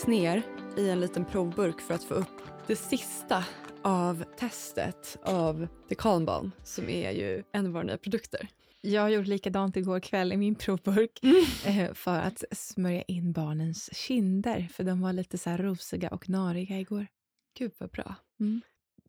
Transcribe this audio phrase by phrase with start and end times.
[0.00, 0.42] längst ner
[0.76, 3.44] i en liten provburk för att få upp det sista
[3.82, 8.48] av testet av The Calm som är ju en av våra nya produkter.
[8.80, 11.94] Jag gjorde likadant igår kväll i min provburk mm.
[11.94, 17.06] för att smörja in barnens kinder, för de var lite så rosiga och nariga igår.
[17.58, 18.14] Gud vad bra.
[18.40, 18.60] Mm.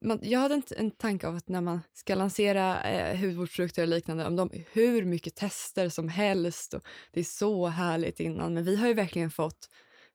[0.02, 3.88] Man, jag hade en, en tanke av att när man ska lansera eh, hudvårdsprodukter och
[3.88, 8.64] liknande, om de hur mycket tester som helst och det är så härligt innan, men
[8.64, 9.70] vi har ju verkligen fått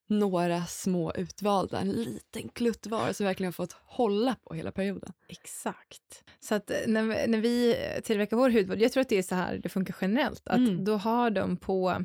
[0.07, 5.13] några små utvalda, en liten klutt var som verkligen har fått hålla på hela perioden.
[5.29, 6.25] Exakt.
[6.41, 9.35] Så att eh, när, när vi tillverkar vår hudvård, jag tror att det är så
[9.35, 10.85] här det funkar generellt, att mm.
[10.85, 12.05] då har de på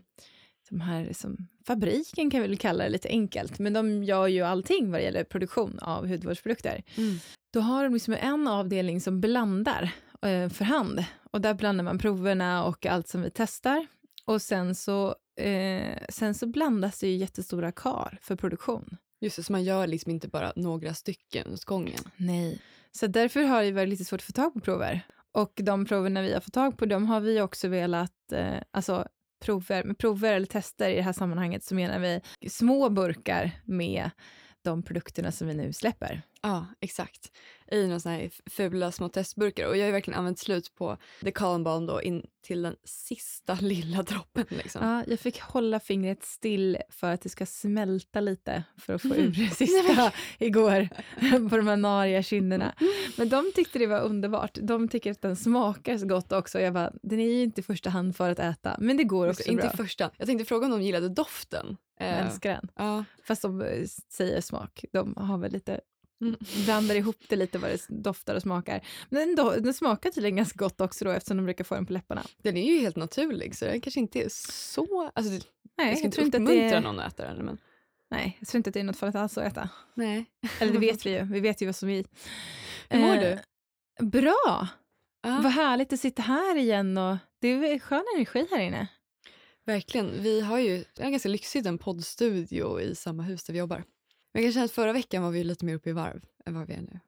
[0.70, 4.42] de här liksom, fabriken kan vi väl kalla det lite enkelt, men de gör ju
[4.42, 6.84] allting vad det gäller produktion av hudvårdsprodukter.
[6.98, 7.18] Mm.
[7.54, 11.98] Då har de liksom en avdelning som blandar eh, för hand och där blandar man
[11.98, 13.88] proverna och allt som vi testar.
[14.26, 18.98] Och sen så Eh, sen så blandas det ju jättestora kar för produktion.
[19.22, 22.00] Just det, så man gör liksom inte bara några stycken åt gången.
[22.18, 22.62] Nej,
[22.92, 25.02] så därför har det varit lite svårt att få tag på prover.
[25.32, 29.08] Och de proverna vi har fått tag på, de har vi också velat, eh, alltså
[29.42, 34.10] prover, med prover eller tester i det här sammanhanget så menar vi små burkar med
[34.62, 36.22] de produkterna som vi nu släpper.
[36.44, 37.32] Ja, exakt.
[37.72, 39.68] I några sådana här fula små testburkar.
[39.68, 43.54] Och jag har verkligen använt slut på The Calm Balm då in till den sista
[43.62, 44.46] lilla droppen.
[44.50, 44.88] Liksom.
[44.88, 49.16] Ja, jag fick hålla fingret still för att det ska smälta lite för att få
[49.16, 50.90] ur det sista igår
[51.50, 52.76] på de här nariga kinderna.
[53.18, 54.58] Men de tyckte det var underbart.
[54.62, 56.60] De tycker att den smakar så gott också.
[56.60, 59.28] Jag bara, den är ju inte i första hand för att äta, men det går
[59.28, 59.66] också inte bra.
[59.66, 60.12] Inte första.
[60.18, 61.78] Jag tänkte fråga om de gillade doften.
[62.00, 62.68] Jag älskar den.
[62.76, 63.04] Ja.
[63.24, 64.86] Fast de eh, säger smak.
[64.94, 65.82] De har väl lite
[66.22, 66.36] Mm.
[66.66, 68.88] Blandar ihop det lite vad det doftar och smakar.
[69.10, 71.94] Men den, den smakar tydligen ganska gott också då eftersom de brukar få den på
[71.94, 72.24] läpparna.
[72.38, 75.12] Den är ju helt naturlig så den kanske inte är så...
[75.16, 75.46] Alltså, det,
[75.78, 76.82] Nej, jag ska inte uppmuntra inte är...
[76.82, 77.46] någon att äta den.
[77.46, 77.58] Men...
[78.12, 79.70] Nej, jag tror inte att det är något farligt alls att äta.
[79.94, 80.26] Nej.
[80.60, 82.06] Eller det vet vi ju, vi vet ju vad som vi...
[82.90, 83.40] Hur mår eh, du?
[84.06, 84.68] Bra!
[85.24, 85.42] Ah.
[85.42, 88.88] Vad härligt att sitta här igen och det är skön energi här inne.
[89.66, 90.24] Verkligen.
[90.24, 93.84] Vi har ju en ganska lyxig en poddstudio i samma hus där vi jobbar.
[94.34, 96.68] Men jag känna att förra veckan var vi lite mer uppe i varv än vad
[96.68, 97.00] vi är nu.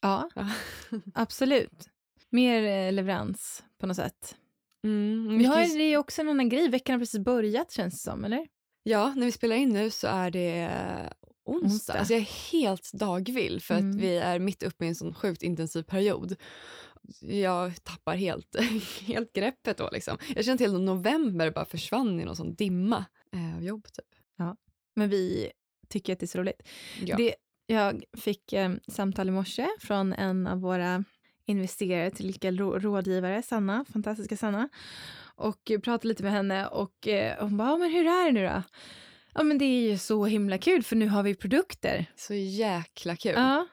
[0.00, 0.30] Ja,
[1.14, 1.88] absolut.
[2.30, 4.36] Mer eh, leverans på något sätt.
[4.84, 6.68] Mm, vi har är också en annan grej.
[6.68, 8.46] Veckan har precis börjat känns det som, eller?
[8.82, 10.70] Ja, när vi spelar in nu så är det
[11.44, 11.66] onsdag.
[11.66, 11.92] onsdag.
[11.92, 13.90] Alltså jag är helt dagvill för mm.
[13.90, 16.36] att vi är mitt uppe i en sån sjukt intensiv period.
[17.20, 18.56] Jag tappar helt,
[19.00, 19.90] helt greppet då.
[19.92, 20.18] Liksom.
[20.34, 23.84] Jag känner till att november bara försvann i någon sån dimma eh, av jobb.
[23.84, 24.06] Typ.
[24.36, 24.56] Ja,
[24.94, 25.52] men vi
[25.92, 26.62] tycker att det är så roligt.
[27.04, 27.16] Ja.
[27.16, 27.34] Det,
[27.66, 31.04] jag fick eh, samtal i morse från en av våra
[31.46, 34.68] investerare, tillika rådgivare, Sanna, fantastiska Sanna.
[35.34, 38.62] Och pratade lite med henne och eh, hon bara, men hur är det nu då?
[39.34, 42.06] Ja men det är ju så himla kul för nu har vi produkter.
[42.16, 43.34] Så jäkla kul.
[43.36, 43.66] Ja.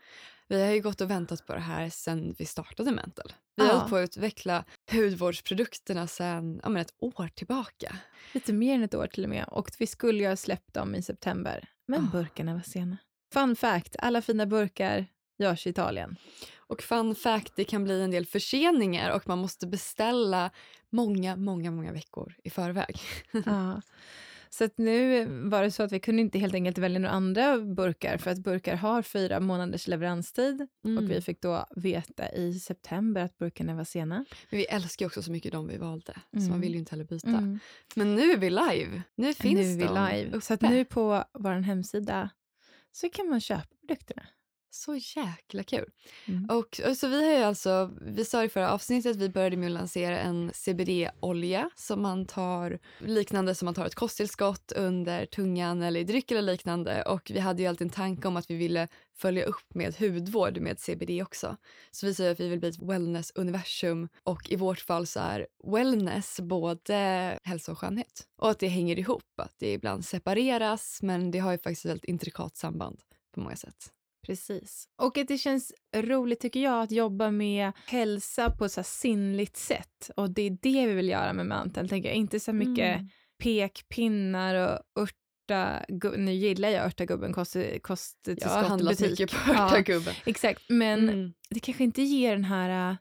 [0.47, 3.33] Vi har ju gått och väntat på det här sedan vi startade Mental.
[3.55, 3.75] Vi har ja.
[3.75, 7.95] hållit på att utveckla hudvårdsprodukterna sedan ja, men ett år tillbaka.
[8.33, 9.45] Lite mer än ett år till och med.
[9.47, 11.69] Och vi skulle ju ha släppt dem i september.
[11.89, 12.11] Men oh.
[12.11, 12.97] burkarna var sena.
[13.33, 15.05] Fun fact, alla fina burkar
[15.37, 16.15] görs i Italien.
[16.57, 20.51] Och fun fact, det kan bli en del förseningar och man måste beställa
[20.89, 22.99] många, många, många veckor i förväg.
[23.45, 23.81] Ja.
[24.49, 27.57] Så att nu var det så att vi kunde inte helt enkelt välja några andra
[27.59, 30.97] burkar, för att burkar har fyra månaders leveranstid mm.
[30.97, 34.25] och vi fick då veta i september att burkarna var sena.
[34.49, 36.45] Men vi älskar också så mycket de vi valde, mm.
[36.45, 37.27] så man vill ju inte heller byta.
[37.27, 37.59] Mm.
[37.95, 39.01] Men nu är vi live.
[39.15, 40.29] Nu finns nu är vi de live.
[40.29, 40.41] Uppe.
[40.41, 42.29] Så att nu på vår hemsida
[42.91, 44.23] så kan man köpa produkterna.
[44.71, 45.89] Så jäkla kul.
[46.25, 46.45] Mm.
[46.49, 49.57] Och, och, så vi har ju alltså, vi sa i förra avsnittet att vi började
[49.57, 55.25] med att lansera en CBD-olja som man tar, liknande som man tar ett kosttillskott under
[55.25, 57.03] tungan eller i dryck eller liknande.
[57.03, 60.57] Och vi hade ju alltid en tanke om att vi ville följa upp med hudvård
[60.57, 61.57] med CBD också.
[61.91, 65.47] Så vi säger att vi vill bli ett wellness-universum och i vårt fall så är
[65.63, 68.27] wellness både hälsa och skönhet.
[68.37, 71.91] Och att det hänger ihop, att det ibland separeras men det har ju faktiskt ett
[71.91, 72.99] väldigt intrikat samband
[73.33, 73.93] på många sätt.
[74.27, 74.87] Precis.
[75.01, 79.57] Och att det känns roligt tycker jag att jobba med hälsa på ett så sinnligt
[79.57, 80.09] sätt.
[80.15, 82.15] Och det är det vi vill göra med Mantel, tänker jag.
[82.15, 83.09] Inte så mycket mm.
[83.43, 85.85] pekpinnar och örta,
[86.17, 90.13] nu gillar jag örtagubben, kost, kosttillskott Jag har handlat mycket på örtagubben.
[90.17, 91.33] Ja, exakt, men mm.
[91.49, 92.97] det kanske inte ger den här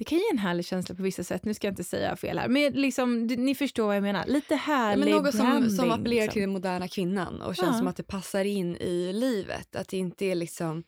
[0.00, 1.44] det kan ge en härlig känsla på vissa sätt.
[1.44, 2.48] Nu ska jag inte säga fel här.
[2.48, 4.26] Men liksom, ni förstår vad jag menar.
[4.26, 6.32] Lite härlig ja, Något som, som appellerar liksom.
[6.32, 7.78] till den moderna kvinnan och känns ja.
[7.78, 9.76] som att det passar in i livet.
[9.76, 10.84] Att det inte är liksom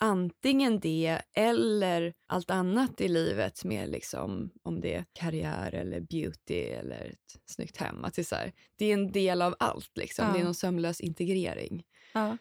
[0.00, 6.60] antingen det eller allt annat i livet med liksom, om det är karriär eller beauty
[6.60, 8.04] eller ett snyggt hem.
[8.04, 9.96] Att det, är här, det är en del av allt.
[9.96, 10.26] Liksom.
[10.26, 10.32] Ja.
[10.32, 11.82] Det är någon sömlös integrering.
[12.16, 12.36] Ja.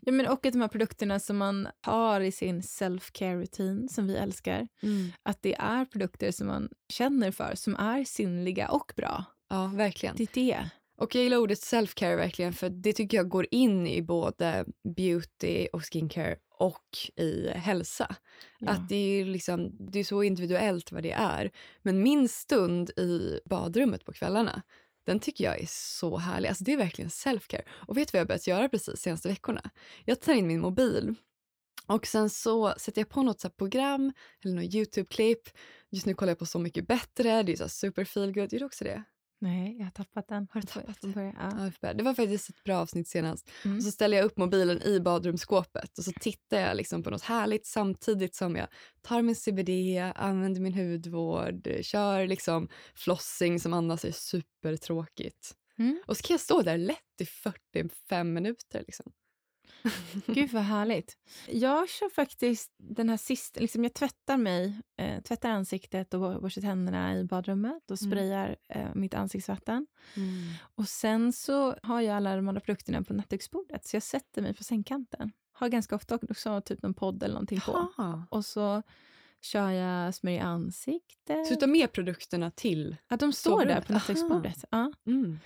[0.00, 4.06] ja, men och att de här produkterna som man har i sin self-care rutin som
[4.06, 5.12] vi älskar, mm.
[5.22, 9.24] att det är produkter som man känner för, som är sinnliga och bra.
[9.48, 10.16] Ja, verkligen.
[10.16, 10.70] Det är det.
[10.98, 14.64] Och jag gillar ordet self-care verkligen för det tycker jag går in i både
[14.96, 18.16] beauty och skincare och i hälsa.
[18.58, 18.70] Ja.
[18.70, 21.50] Att det är, liksom, det är så individuellt vad det är.
[21.82, 24.62] Men min stund i badrummet på kvällarna,
[25.10, 26.48] den tycker jag är så härlig.
[26.48, 27.62] Alltså det är verkligen self-care.
[27.68, 29.70] Och vet du vad jag börjat göra precis de senaste veckorna?
[30.04, 31.14] Jag tar in min mobil
[31.86, 34.12] och sen så sätter jag på något så program
[34.44, 35.48] eller något Youtube-klipp.
[35.90, 38.52] Just nu kollar jag på Så mycket bättre, det är så super feel good.
[38.52, 39.04] Gör du också det?
[39.42, 40.48] Nej, jag har tappat den.
[40.50, 41.34] Har du tappat den?
[41.80, 41.92] Ja.
[41.92, 43.50] det var faktiskt ett bra avsnitt senast.
[43.64, 43.76] Mm.
[43.76, 47.22] Och så ställer jag upp mobilen i badrumsskåpet och så tittar jag liksom på något
[47.22, 48.68] härligt samtidigt som jag
[49.02, 49.70] tar min CBD,
[50.14, 55.54] använder min hudvård, kör liksom flossing som annars är supertråkigt.
[55.78, 56.02] Mm.
[56.06, 58.84] Och så kan jag stå där lätt i 45 minuter.
[58.86, 59.12] Liksom.
[60.26, 61.16] Gud vad härligt.
[61.48, 66.62] Jag kör faktiskt den här sista, liksom jag tvättar mig, eh, tvättar ansiktet och borstar
[66.62, 68.10] tänderna i badrummet och mm.
[68.10, 68.86] sprayar mm.
[68.86, 69.86] eh, mitt ansiktsvatten.
[70.16, 70.52] Mm.
[70.74, 74.54] Och sen så har jag alla de andra produkterna på nattduksbordet så jag sätter mig
[74.54, 75.32] på sängkanten.
[75.52, 77.88] Har ganska ofta också typ någon podd eller någonting på.
[78.30, 78.82] Och så
[79.42, 81.46] kör jag smörj i ansiktet.
[81.46, 84.64] Så du tar med produkterna till Ja, de står där på nattduksbordet.
[84.70, 84.92] Ja.
[85.06, 85.38] Mm.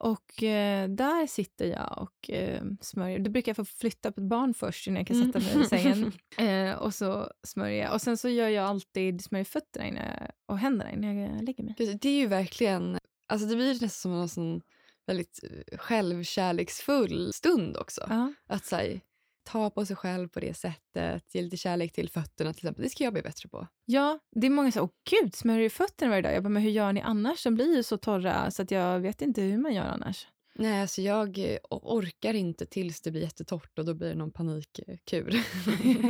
[0.00, 3.18] Och eh, där sitter jag och eh, smörjer.
[3.18, 5.62] Då brukar jag få flytta på ett barn först innan jag kan sätta mig mm.
[5.62, 6.12] i sängen.
[6.38, 7.94] Eh, och så smörjer jag.
[7.94, 11.64] Och sen så gör jag alltid smörjer fötterna innan jag, och händerna innan jag lägger
[11.64, 11.74] mig.
[12.00, 12.98] Det är ju verkligen,
[13.28, 14.60] alltså det blir nästan som en sån
[15.06, 18.06] väldigt eh, självkärleksfull stund också.
[18.08, 18.32] Ja.
[18.46, 19.00] Att så här,
[19.48, 22.84] ta på sig själv på det sättet, ge lite kärlek till fötterna till exempel.
[22.84, 23.66] Det ska jag bli bättre på.
[23.84, 26.34] Ja, det är många som åh gud, smörjer du fötterna varje dag?
[26.34, 27.44] Jag bara, men hur gör ni annars?
[27.44, 30.26] De blir ju så torra så att jag vet inte hur man gör annars.
[30.60, 34.32] Nej, alltså jag eh, orkar inte tills det blir jättetorrt och då blir det någon
[34.32, 35.44] panikkur.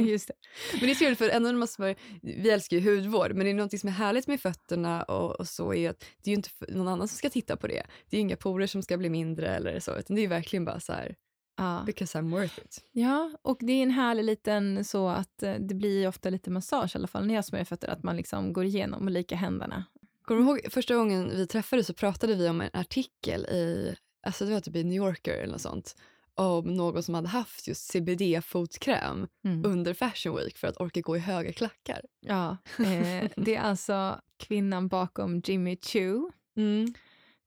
[0.09, 0.35] Just det.
[0.73, 3.51] Men det är kul för ändå när man smörjer, vi älskar ju hudvård, men det
[3.51, 6.37] är något som är härligt med fötterna och, och, så är att det är ju
[6.37, 7.87] inte någon annan som ska titta på det.
[8.11, 10.81] Det är inga porer som ska bli mindre eller så, utan det är verkligen bara
[10.81, 11.15] så här,
[11.59, 11.83] Ja.
[11.87, 12.85] Because I'm worth it.
[12.93, 16.97] Ja, och det är en härlig liten så att eh, det blir ofta lite massage
[16.97, 19.85] i alla fall när jag smörjer fötter, att man liksom går igenom och lika händerna.
[20.23, 24.45] Kommer du ihåg första gången vi träffades så pratade vi om en artikel i, alltså
[24.45, 25.97] det var typ i New Yorker eller något sånt,
[26.35, 29.65] om någon som hade haft just CBD-fotkräm mm.
[29.67, 32.03] under Fashion Week för att orka gå i höga klackar.
[32.21, 36.95] Ja, eh, det är alltså kvinnan bakom Jimmy Choo, mm.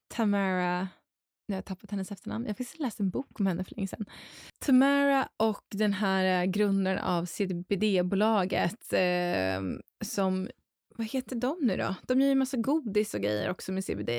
[0.08, 0.88] Tamara
[1.52, 2.46] nu har jag tappat hennes efternamn.
[2.46, 4.06] Jag faktiskt läst en bok om henne för länge sedan.
[4.60, 9.62] Tamara och den här eh, grundaren av CBD-bolaget eh,
[10.04, 10.50] som,
[10.96, 11.96] vad heter de nu då?
[12.08, 14.10] De gör ju massa godis och grejer också med CBD.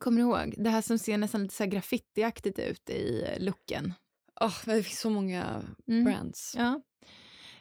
[0.00, 0.54] Kommer du ihåg?
[0.58, 3.94] Det här som ser nästan lite så här graffitiaktigt ut i looken.
[4.40, 6.04] Oh, det finns så många mm.
[6.04, 6.54] brands.
[6.56, 6.80] Ja.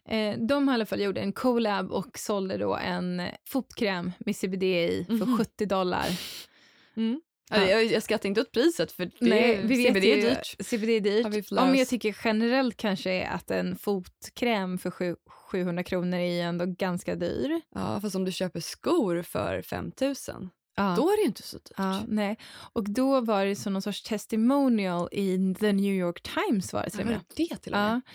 [0.06, 4.36] Eh, de har i alla fall gjort en collab och sålde då en fotkräm med
[4.36, 5.38] CBD i för mm -hmm.
[5.38, 6.08] 70 dollar.
[6.96, 7.22] Mm.
[7.50, 7.70] Ja.
[7.70, 10.56] Jag, jag skrattar inte åt priset för det, Nej, vi CBD är dyrt.
[10.60, 11.48] CBD är dyrt.
[11.52, 15.16] Ja, men jag tycker generellt kanske att en fotkräm för
[15.52, 17.62] 700 kronor är ändå ganska dyr.
[17.76, 20.94] Ja, fast om du köper skor för 5000 Ja.
[20.98, 21.72] Då är det inte så dyrt.
[21.78, 22.38] Ja, nej.
[22.74, 26.74] Och då var det som någon sorts testimonial i The New York Times.
[26.74, 27.22] var det till och med.
[27.36, 28.02] det till och med?
[28.06, 28.12] Ja.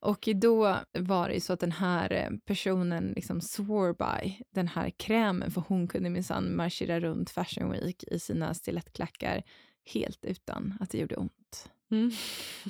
[0.00, 4.90] Och då var det så att den här eh, personen liksom swore by den här
[4.90, 9.42] krämen för hon kunde minsann marschera runt Fashion Week i sina stilettklackar
[9.84, 11.70] helt utan att det gjorde ont.
[11.90, 12.10] Mm.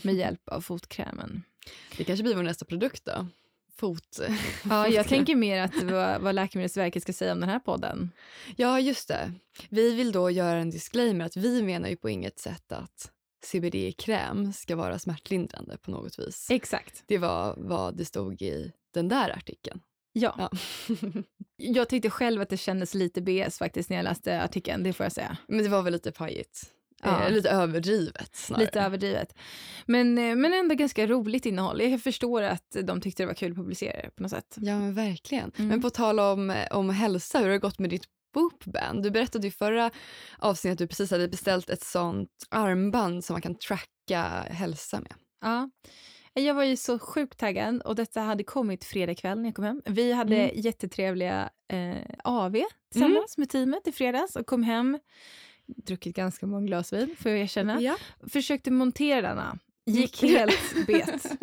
[0.02, 1.42] Med hjälp av fotkrämen.
[1.97, 3.26] Det kanske blir vår nästa produkt då?
[3.79, 4.21] Fot.
[4.71, 8.11] Ja, jag tänker mer att vad, vad Läkemedelsverket ska säga om den här podden.
[8.57, 9.33] Ja, just det.
[9.69, 13.13] Vi vill då göra en disclaimer att vi menar ju på inget sätt att
[13.45, 16.51] CBD-kräm ska vara smärtlindrande på något vis.
[16.51, 17.03] Exakt.
[17.07, 19.81] Det var vad det stod i den där artikeln.
[20.13, 20.35] Ja.
[20.39, 20.51] ja.
[21.57, 25.05] jag tyckte själv att det kändes lite BS faktiskt när jag läste artikeln, det får
[25.05, 25.37] jag säga.
[25.49, 26.73] Men det var väl lite pajigt.
[27.02, 27.25] Ja.
[27.25, 28.64] Eh, lite överdrivet snarare.
[28.64, 29.35] Lite överdrivet.
[29.87, 31.81] Men, eh, men ändå ganska roligt innehåll.
[31.81, 34.57] Jag förstår att de tyckte det var kul att publicera det på något sätt.
[34.57, 35.52] Ja men verkligen.
[35.57, 35.69] Mm.
[35.69, 39.02] Men på tal om, om hälsa, hur har det gått med ditt Boopband?
[39.02, 39.90] Du berättade i förra
[40.38, 45.14] avsnittet att du precis hade beställt ett sånt armband som man kan tracka hälsa med.
[45.40, 45.71] Ja.
[46.35, 49.64] Jag var ju så sjukt taggad och detta hade kommit fredag kväll när jag kom
[49.64, 49.83] hem.
[49.85, 50.61] Vi hade mm.
[50.61, 52.57] jättetrevliga eh, AV
[52.93, 53.43] tillsammans mm.
[53.43, 54.99] med teamet i fredags och kom hem
[55.77, 57.81] druckit ganska många glas vin, får jag erkänna.
[57.81, 57.97] Ja.
[58.29, 61.27] Försökte montera denna, gick helt bet.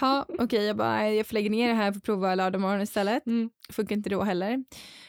[0.00, 2.60] Ja, okej, okay, jag bara, jag får lägga ner det här för att prova lördag
[2.60, 3.26] morgon istället.
[3.26, 3.50] Mm.
[3.70, 4.64] Funkar inte då heller.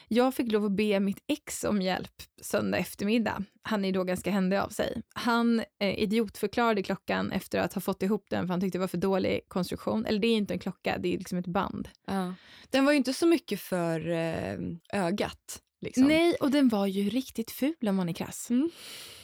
[0.08, 3.44] Jag fick lov att be mitt ex om hjälp söndag eftermiddag.
[3.62, 5.02] Han är då ganska händig av sig.
[5.14, 8.88] Han eh, idiotförklarade klockan efter att ha fått ihop den för han tyckte det var
[8.88, 10.06] för dålig konstruktion.
[10.06, 11.88] Eller det är inte en klocka, det är liksom ett band.
[12.06, 12.34] Ja.
[12.70, 14.58] Den var ju inte så mycket för eh,
[14.92, 15.60] ögat.
[15.84, 16.04] Liksom.
[16.04, 18.50] Nej, och den var ju riktigt ful om man är krass.
[18.50, 18.70] Mm.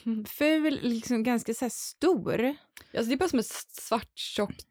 [0.25, 2.55] Ful, liksom ganska så stor.
[2.93, 4.67] Alltså det är bara som ett svart tjockt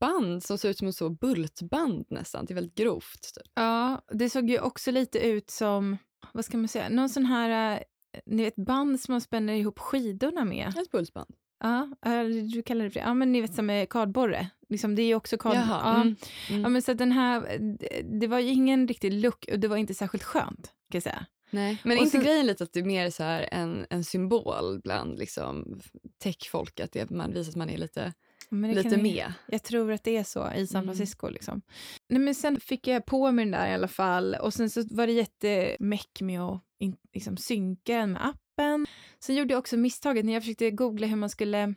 [0.00, 2.44] band som ser ut som ett så bultband nästan.
[2.44, 3.34] Det är väldigt grovt.
[3.34, 3.52] Typ.
[3.54, 5.96] Ja, det såg ju också lite ut som,
[6.32, 7.80] vad ska man säga, någon sån här,
[8.12, 10.68] eh, ni vet band som man spänner ihop skidorna med.
[10.68, 11.34] Ett bultband.
[11.60, 11.88] Ja,
[12.52, 14.50] du kallar det för Ja, men ni vet som med kardborre.
[14.68, 15.66] Liksom, det är ju också kardborre.
[15.68, 15.94] Ja.
[15.94, 16.16] Mm.
[16.50, 16.62] Mm.
[16.62, 17.58] ja, men så den här,
[18.20, 21.26] det var ju ingen riktig look och det var inte särskilt skönt kan jag säga.
[21.50, 24.04] Nej, men och inte så, grejen lite att det är mer så här en, en
[24.04, 25.80] symbol bland liksom,
[26.22, 28.12] techfolk, att det, man visar att man är lite
[28.50, 29.32] lite med.
[29.46, 30.94] Jag tror att det är så i San mm.
[30.94, 31.26] Francisco.
[31.26, 31.34] Mm.
[31.34, 31.62] Liksom.
[32.08, 34.82] Nej, men sen fick jag på mig den där i alla fall och sen så
[34.90, 38.86] var det jättemäck med att in, liksom, synka den med appen.
[39.20, 41.74] Sen gjorde jag också misstaget när jag försökte googla hur man skulle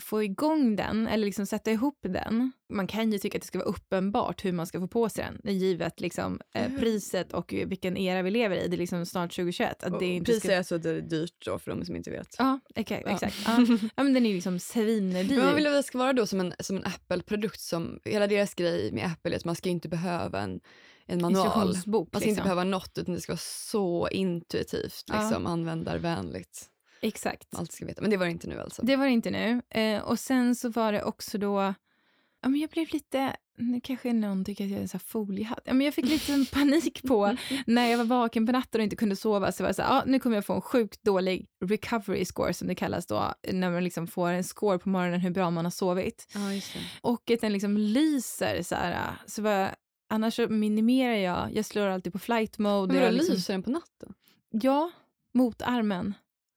[0.00, 2.52] få igång den eller liksom sätta ihop den.
[2.68, 5.28] Man kan ju tycka att det ska vara uppenbart hur man ska få på sig
[5.42, 8.68] den, givet liksom, eh, priset och vilken era vi lever i.
[8.68, 9.82] Det är liksom snart 2021.
[9.82, 10.52] Att det inte priset ska...
[10.52, 12.36] är alltså dyrt då för de som inte vet.
[12.38, 13.10] Ja, okay, ja.
[13.10, 13.36] exakt.
[13.46, 13.66] Ja.
[13.96, 14.02] ja.
[14.02, 15.36] men den är ju liksom svindyr.
[15.36, 18.26] Men man vill att det ska vara då som en, som en Apple-produkt som, hela
[18.26, 20.60] deras grej med Apple är att man ska inte behöva en
[21.06, 21.66] en manual.
[21.66, 22.28] Man ska liksom.
[22.28, 25.50] inte behöva något utan det ska vara så intuitivt, liksom, ja.
[25.50, 26.71] användarvänligt.
[27.02, 27.48] Exakt.
[27.56, 28.00] Allt ska veta.
[28.00, 28.82] Men det var det inte nu alltså?
[28.82, 29.62] Det var det inte nu.
[29.70, 31.74] Eh, och sen så var det också då...
[32.42, 33.36] Ja, men jag blev lite...
[33.58, 35.60] Nu kanske någon tycker att jag är en sån foliehatt.
[35.64, 38.96] Ja, men jag fick lite panik på när jag var vaken på natten och inte
[38.96, 39.52] kunde sova.
[39.52, 42.54] Så var jag så här, ah, nu kommer jag få en sjukt dålig recovery score
[42.54, 43.34] som det kallas då.
[43.52, 46.26] När man liksom får en score på morgonen hur bra man har sovit.
[46.34, 46.40] Ja,
[47.00, 49.12] och att den liksom lyser så här.
[49.26, 49.74] Så var,
[50.08, 51.54] annars så minimerar jag.
[51.54, 52.94] Jag slår alltid på flight mode.
[52.94, 54.14] Men då liksom, lyser den på natten?
[54.50, 54.90] Ja,
[55.34, 56.14] mot armen.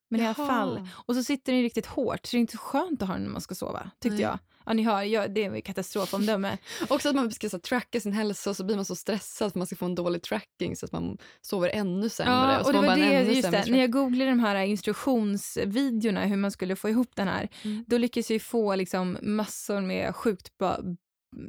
[0.10, 0.34] Men Jaha.
[0.38, 0.90] i alla fall.
[1.06, 3.32] Och så sitter den riktigt hårt, så det är inte skönt att ha den när
[3.32, 4.22] man ska sova, tyckte Nej.
[4.22, 4.40] jag.
[4.66, 6.58] Ja, ni hör, jag, det är katastrofomdöme.
[6.90, 9.60] Också att man ska så, tracka sin hälsa och så blir man så stressad för
[9.60, 12.34] man ska få en dålig tracking så att man sover ännu sämre.
[12.34, 16.38] Ja, och, och det var det, just det, när jag googlade de här instruktionsvideorna hur
[16.38, 17.86] man skulle få ihop den här, mm.
[17.88, 20.58] då lyckades jag få liksom massor med sjukt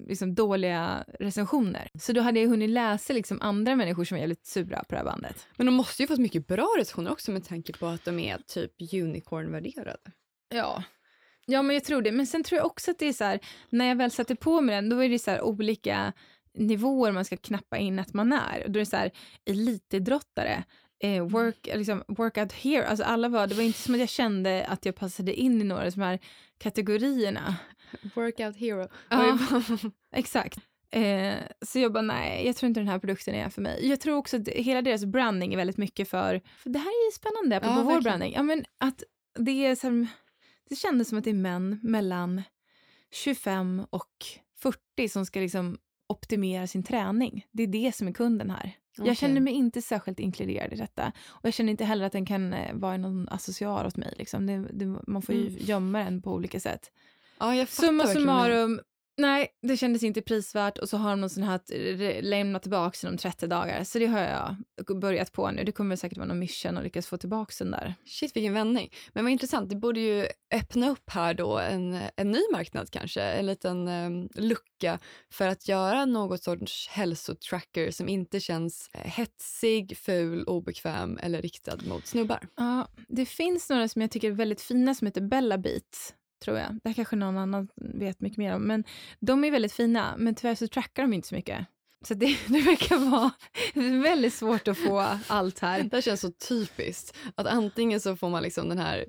[0.08, 1.88] liksom dåliga recensioner.
[1.98, 4.96] Så då hade jag hunnit läsa liksom andra människor som var jävligt sura på det
[4.96, 5.46] här bandet.
[5.56, 8.38] Men de måste ju fått mycket bra recensioner också med tanke på att de är
[8.38, 9.96] typ unicorn-värderade.
[10.48, 10.82] Ja.
[11.46, 12.12] Ja, men jag tror det.
[12.12, 13.40] Men sen tror jag också att det är så här,
[13.70, 16.12] när jag väl satte på mig den, då är det så här olika
[16.54, 18.64] nivåer man ska knappa in att man är.
[18.68, 19.10] Då är det så här,
[19.44, 20.64] elitidrottare,
[21.02, 24.66] eh, work, liksom, workout here, alltså alla var, det var inte som att jag kände
[24.66, 26.18] att jag passade in i några av de här
[26.58, 27.56] kategorierna.
[28.14, 28.88] Workout hero.
[29.08, 29.38] Ja,
[30.12, 30.58] exakt.
[30.90, 33.88] Eh, så jag bara, nej, jag tror inte den här produkten är för mig.
[33.88, 37.12] Jag tror också att hela deras branding är väldigt mycket för, för det här är
[37.12, 38.32] spännande, på ja, vår branding.
[38.32, 39.02] Ja, men att
[39.38, 40.06] det, är som,
[40.68, 42.42] det kändes som att det är män mellan
[43.10, 44.12] 25 och
[44.58, 47.46] 40 som ska liksom optimera sin träning.
[47.52, 48.72] Det är det som är kunden här.
[48.98, 49.06] Okay.
[49.06, 51.12] Jag känner mig inte särskilt inkluderad i detta.
[51.26, 54.14] Och jag känner inte heller att den kan eh, vara någon associar åt mig.
[54.16, 54.46] Liksom.
[54.46, 55.56] Det, det, man får ju mm.
[55.60, 56.92] gömma den på olika sätt.
[57.38, 58.80] Ja, Summa summarum,
[59.16, 61.70] nej det kändes inte prisvärt och så har de någon sån här att
[62.20, 63.84] lämna tillbaka inom 30 dagar.
[63.84, 64.56] Så det har jag
[65.00, 65.64] börjat på nu.
[65.64, 67.94] Det kommer säkert vara någon mission att lyckas få tillbaka den där.
[68.06, 68.92] Shit vilken vändning.
[69.12, 73.22] Men vad intressant, det borde ju öppna upp här då en, en ny marknad kanske.
[73.22, 74.98] En liten um, lucka
[75.32, 81.76] för att göra något sorts hälsotracker som inte känns eh, hetsig, ful, obekväm eller riktad
[81.88, 82.48] mot snubbar.
[82.56, 86.14] Ja, det finns några som jag tycker är väldigt fina som heter Bella Beat
[86.46, 86.74] tror jag.
[86.82, 88.62] Det här kanske någon annan vet mycket mer om.
[88.62, 88.84] Men
[89.20, 91.66] de är väldigt fina, men tyvärr så trackar de inte så mycket.
[92.04, 93.30] Så det, det verkar vara
[94.02, 95.82] väldigt svårt att få allt här.
[95.82, 97.16] Det här känns så typiskt.
[97.34, 99.06] Att antingen så får man liksom den här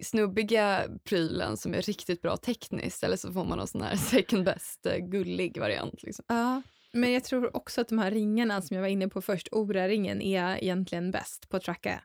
[0.00, 4.44] snubbiga prylen som är riktigt bra tekniskt eller så får man någon sån här second
[4.44, 6.02] best eh, gullig variant.
[6.02, 6.24] Liksom.
[6.28, 9.48] Ja, men jag tror också att de här ringarna som jag var inne på först,
[9.52, 12.02] Ora-ringen, är egentligen bäst på att tracka.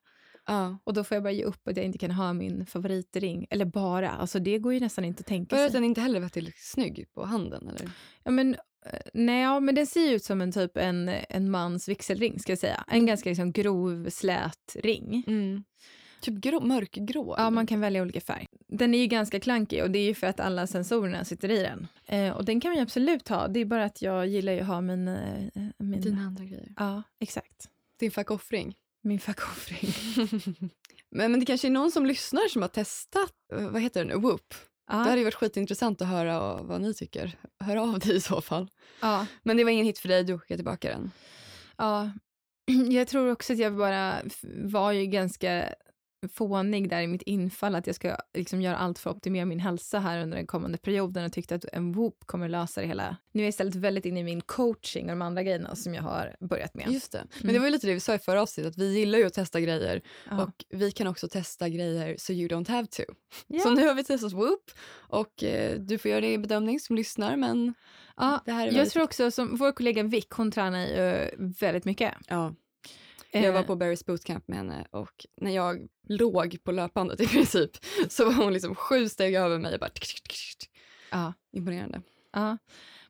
[0.47, 0.77] Ja.
[0.83, 3.47] Och då får jag bara ge upp att jag inte kan ha min favoritring.
[3.49, 5.65] Eller bara, alltså det går ju nästan inte att tänka sig.
[5.65, 7.67] Att den inte heller var tillräckligt snygg på handen?
[7.67, 7.89] Eller?
[8.23, 8.53] Ja, men,
[8.85, 12.51] eh, nej, ja, men den ser ut som en typ en, en mans vigselring, ska
[12.51, 12.83] jag säga.
[12.87, 15.23] En ganska liksom, grov, slät ring.
[15.27, 15.63] Mm.
[16.21, 17.35] Typ grå, mörkgrå?
[17.37, 18.47] Ja, man kan välja olika färg.
[18.67, 21.59] Den är ju ganska klankig och det är ju för att alla sensorerna sitter i
[21.59, 21.87] den.
[22.05, 23.47] Eh, och den kan man absolut ha.
[23.47, 25.07] Det är bara att jag gillar ju att ha min...
[25.07, 26.01] Eh, min...
[26.01, 26.73] Dina andra grejer?
[26.77, 27.69] Ja, exakt.
[27.99, 28.75] Din fackoffring?
[29.07, 29.93] Min fackoffring.
[31.11, 34.21] men, men det kanske är någon som lyssnar som har testat, eh, vad heter den,
[34.21, 34.53] Whoop?
[34.87, 34.97] Ja.
[34.97, 37.37] Det hade varit skitintressant att höra vad ni tycker.
[37.59, 38.67] Hör av dig i så fall.
[39.01, 39.25] Ja.
[39.43, 41.11] Men det var ingen hit för dig, du skickade tillbaka den.
[41.77, 42.11] Ja,
[42.89, 44.15] jag tror också att jag bara
[44.63, 45.73] var ju ganska
[46.33, 49.59] fånig där i mitt infall att jag ska liksom göra allt för att optimera min
[49.59, 53.17] hälsa här under den kommande perioden och tyckte att en Whoop kommer lösa det hela.
[53.31, 56.03] Nu är jag istället väldigt inne i min coaching och de andra grejerna som jag
[56.03, 56.91] har börjat med.
[56.91, 57.27] Just det.
[57.33, 57.53] Men mm.
[57.53, 59.33] det var ju lite det vi sa i förra avsnittet, att vi gillar ju att
[59.33, 60.43] testa grejer ja.
[60.43, 63.03] och vi kan också testa grejer so you don't have to.
[63.49, 63.63] Yeah.
[63.63, 67.37] Så nu har vi testat Whoop och eh, du får göra din bedömning som lyssnar
[67.37, 67.73] men
[68.17, 71.85] ja, det här är Jag tror också, som vår kollega Vic, hon tränar ju väldigt
[71.85, 72.13] mycket.
[72.27, 72.53] Ja.
[73.31, 73.65] Jag var eh.
[73.65, 77.71] på Barry's bootcamp med henne och när jag låg på löpbandet i princip
[78.09, 79.89] så var hon liksom sju steg över mig och bara...
[81.11, 81.33] Ja.
[81.51, 82.01] Imponerande.
[82.33, 82.57] Ja.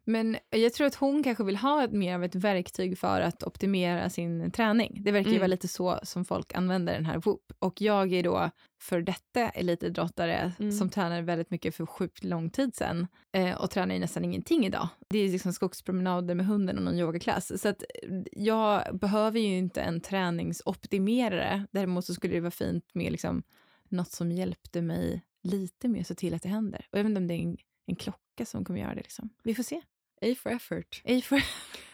[0.10, 3.44] Men jag tror att hon kanske vill ha ett, mer av ett verktyg för att
[3.44, 5.02] optimera sin träning.
[5.04, 5.40] Det verkar ju mm.
[5.40, 7.54] vara lite så som folk använder den här Whoop.
[7.60, 8.50] Och jag är då
[8.82, 10.72] för detta elitidrottare mm.
[10.72, 14.66] som tränade väldigt mycket för sjukt lång tid sedan eh, och tränar ju nästan ingenting
[14.66, 14.88] idag.
[15.10, 17.62] Det är liksom skogspromenader med hunden och någon yogaklass.
[17.62, 17.84] Så att
[18.32, 21.68] jag behöver ju inte en träningsoptimerare.
[21.72, 23.44] Däremot så skulle det vara fint med liksom
[23.90, 26.86] något som hjälpte mig lite mer så till att det händer.
[26.92, 29.02] Och jag vet inte om det är en, en klocka som kommer göra det.
[29.02, 29.30] Liksom.
[29.44, 29.82] Vi får se.
[30.22, 31.02] A for effort.
[31.06, 31.42] A for...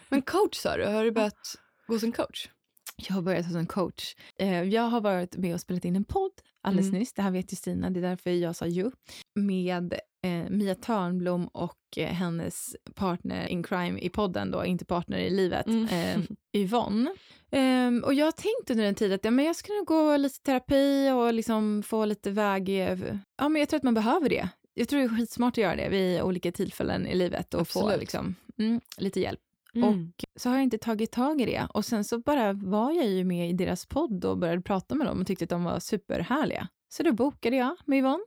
[0.08, 2.48] Men coach sa du, har du börjat gå som coach?
[2.96, 4.16] Jag har börjat en coach.
[4.38, 6.98] Eh, jag har varit med och spelat in en podd alldeles mm.
[6.98, 7.12] nyss.
[7.12, 8.90] Det här vet Justina, det är därför jag sa ju.
[9.34, 15.18] Med eh, Mia Törnblom och eh, hennes partner in crime i podden, då, inte partner
[15.18, 15.88] i livet, mm.
[15.88, 16.20] eh,
[16.62, 17.10] Yvonne.
[17.50, 20.42] Um, och jag har tänkt under en tid att ja, men jag skulle gå lite
[20.42, 22.68] terapi och liksom få lite väg...
[23.36, 25.76] Ja, men jag tror att man behöver det jag tror det är skitsmart att göra
[25.76, 27.94] det vid olika tillfällen i livet och Absolut.
[27.94, 29.40] få liksom, mm, lite hjälp.
[29.74, 29.88] Mm.
[29.88, 31.68] Och så har jag inte tagit tag i det.
[31.74, 35.06] Och sen så bara var jag ju med i deras podd och började prata med
[35.06, 36.68] dem och tyckte att de var superhärliga.
[36.88, 38.24] Så då bokade jag med Yvonne.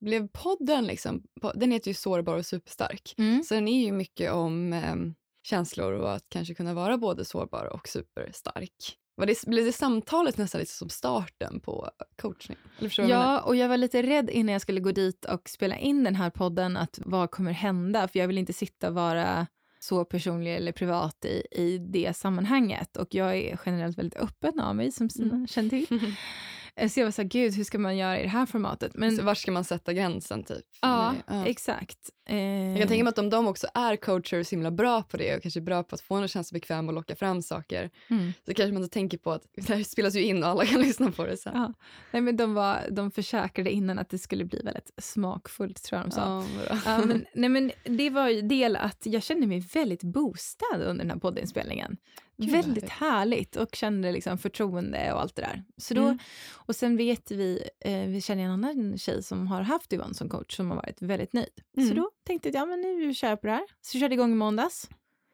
[0.00, 1.22] Blev podden liksom,
[1.54, 3.42] den heter ju Sårbar och superstark, mm.
[3.42, 4.94] så den är ju mycket om eh,
[5.46, 8.98] känslor och att kanske kunna vara både sårbar och superstark.
[9.16, 12.58] Var det, blev det samtalet nästan lite som starten på coachning?
[12.96, 16.14] ja, och jag var lite rädd innan jag skulle gå dit och spela in den
[16.14, 18.08] här podden att vad kommer hända?
[18.08, 19.46] För jag vill inte sitta och vara
[19.80, 22.96] så personlig eller privat i, i det sammanhanget.
[22.96, 25.46] Och jag är generellt väldigt öppen av mig, som Stina mm.
[25.46, 26.14] känner till.
[26.76, 28.94] Eh, så jag var så här, gud, hur ska man göra i det här formatet?
[28.94, 30.44] Men, så var ska man sätta gränsen?
[30.44, 30.64] typ?
[30.80, 31.46] Ja, ja.
[31.46, 32.10] exakt.
[32.26, 32.68] Eh...
[32.68, 35.16] Jag kan tänka mig att om de också är coacher och så himla bra på
[35.16, 37.42] det och kanske bra på att få en att känna sig bekväm och locka fram
[37.42, 38.32] saker, mm.
[38.46, 40.80] så kanske man inte tänker på att det här spelas ju in och alla kan
[40.82, 41.52] lyssna på det sen.
[41.54, 41.72] Ja.
[42.10, 46.08] Nej, men de, var, de försäkrade innan att det skulle bli väldigt smakfullt, tror jag
[46.08, 46.44] de sa.
[46.68, 50.82] Ja, ja, men, nej, men det var ju del att jag kände mig väldigt boostad
[50.82, 51.96] under den här poddinspelningen.
[52.36, 55.64] Gud, väldigt härligt och kände liksom förtroende och allt det där.
[55.76, 56.18] Så då, mm.
[56.52, 60.28] Och sen vet vi, eh, vi känner en annan tjej som har haft Yvonne som
[60.28, 61.60] coach som har varit väldigt nöjd.
[61.76, 61.88] Mm.
[61.88, 63.64] Så då tänkte jag, ja men nu kör jag på det här.
[63.80, 64.88] Så jag körde igång i måndags.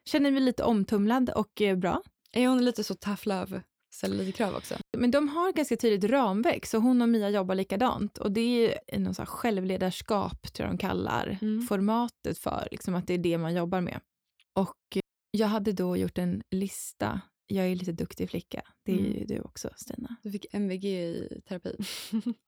[0.05, 2.03] Känner mig lite omtumlad och eh, bra.
[2.33, 3.62] Är hon lite så tough love?
[3.92, 4.74] ställer lite krav också.
[4.96, 8.18] Men de har ganska tydligt ramverk, så hon och Mia jobbar likadant.
[8.18, 11.62] Och det är någon så självledarskap, tror jag de kallar mm.
[11.62, 14.00] formatet för, liksom att det är det man jobbar med.
[14.55, 14.98] Och
[15.31, 17.20] jag hade då gjort en lista.
[17.46, 18.62] Jag är lite duktig flicka.
[18.85, 19.12] Det är mm.
[19.12, 20.16] ju du också, Stina.
[20.22, 21.76] Du fick MVG i terapi.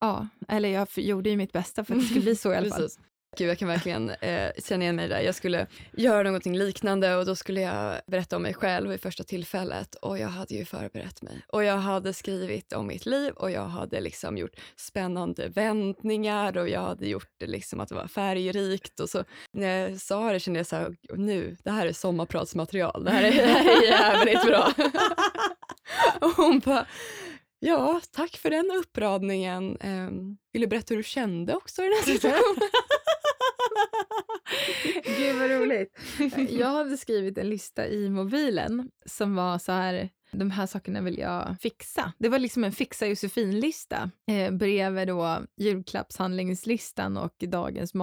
[0.00, 2.70] ja, eller jag gjorde ju mitt bästa för att det skulle bli så i alla
[2.76, 2.88] fall.
[3.36, 5.20] Gud, jag kan verkligen eh, känna igen mig där.
[5.20, 9.24] Jag skulle göra någonting liknande och då skulle jag berätta om mig själv vid första
[9.24, 11.42] tillfället och jag hade ju förberett mig.
[11.48, 16.68] Och jag hade skrivit om mitt liv och jag hade liksom gjort spännande vändningar och
[16.68, 20.40] jag hade gjort det liksom att det var färgrikt och så när jag sa det
[20.40, 23.04] kände jag så här, nu, det här är sommarpratsmaterial.
[23.04, 24.72] Det här är, det här är jävligt bra.
[26.20, 26.86] och hon bara,
[27.64, 29.76] Ja, tack för den uppradningen.
[29.84, 32.68] Um, vill du berätta hur du kände också i den situationen?
[35.18, 35.98] Gud vad roligt.
[36.50, 41.18] Jag hade skrivit en lista i mobilen som var så här, de här sakerna vill
[41.18, 42.12] jag fixa.
[42.18, 47.94] Det var liksom en fixa Josefin-lista eh, bredvid då julklappshandlingslistan och dagens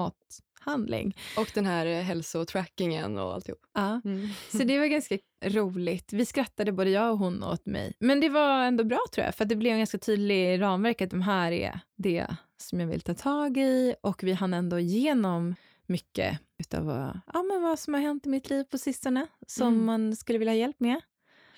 [0.60, 1.16] mathandling.
[1.38, 3.60] Och den här eh, hälsotrackingen och alltihop.
[3.74, 4.28] Ja, mm.
[4.52, 6.14] så det var ganska roligt.
[6.14, 7.94] Vi skrattade både jag och hon åt mig.
[8.00, 11.10] Men det var ändå bra tror jag, för det blev en ganska tydlig ramverk att
[11.10, 15.56] de här är det som jag vill ta tag i och vi hann ändå igenom
[15.86, 19.68] mycket utav vad, ja, men vad som har hänt i mitt liv på sistone som
[19.68, 19.86] mm.
[19.86, 21.02] man skulle vilja ha hjälp med.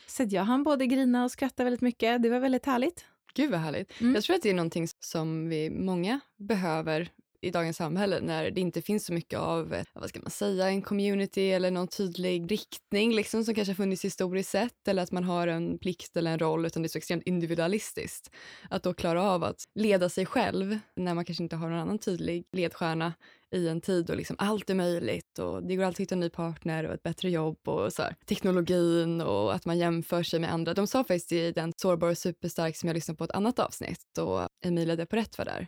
[0.08, 2.24] Så jag hann både grina och skratta väldigt mycket.
[2.24, 3.06] Det var väldigt härligt.
[3.34, 4.02] Gud vad härligt.
[4.02, 4.16] Mm.
[4.16, 7.10] Jag tror att det är någonting som vi många behöver
[7.42, 10.82] i dagens samhälle när det inte finns så mycket av vad ska man säga, en
[10.82, 15.48] community eller någon tydlig riktning liksom, som kanske funnits historiskt sett eller att man har
[15.48, 18.32] en plikt eller en roll utan det är så extremt individualistiskt.
[18.70, 22.00] Att då klara av att leda sig själv när man kanske inte har någon annan
[22.00, 23.14] tydlig ledstjärna
[23.52, 26.20] i en tid då liksom allt är möjligt och det går alltid att hitta en
[26.20, 30.40] ny partner och ett bättre jobb och så här, teknologin och att man jämför sig
[30.40, 30.74] med andra.
[30.74, 34.18] De sa faktiskt i den Sårbar och superstark som jag lyssnade på ett annat avsnitt
[34.18, 35.68] och Emilia Deporet var där.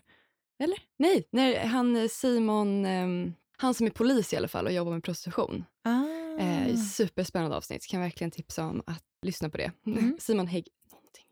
[0.60, 0.78] Eller?
[0.98, 5.04] Nej, när han Simon, um, han som är polis i alla fall och jobbar med
[5.04, 5.66] prostitution.
[5.84, 6.40] Ah.
[6.40, 9.72] Eh, superspännande avsnitt, kan verkligen tipsa om att lyssna på det.
[9.86, 10.18] Mm.
[10.20, 10.68] Simon Hägg,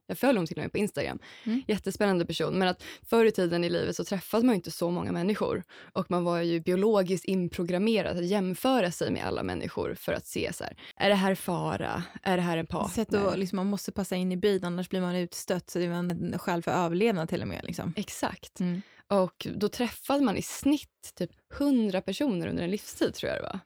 [0.07, 1.19] jag följer honom till och med på Instagram.
[1.43, 1.63] Mm.
[1.67, 2.59] Jättespännande person.
[2.59, 5.63] Men att förr i tiden i livet så träffade man inte så många människor.
[5.93, 10.53] Och man var ju biologiskt inprogrammerad att jämföra sig med alla människor för att se
[10.53, 12.03] så här, är det här fara?
[12.23, 13.05] Är det här en partner?
[13.05, 15.69] Sätt att, liksom, man måste passa in i byn annars blir man utstött.
[15.69, 17.63] Så det är en skäl för överlevnad till och med.
[17.63, 17.93] Liksom.
[17.97, 18.59] Exakt.
[18.59, 18.81] Mm.
[19.07, 23.43] Och då träffade man i snitt typ 100 personer under en livstid tror jag det
[23.43, 23.59] var.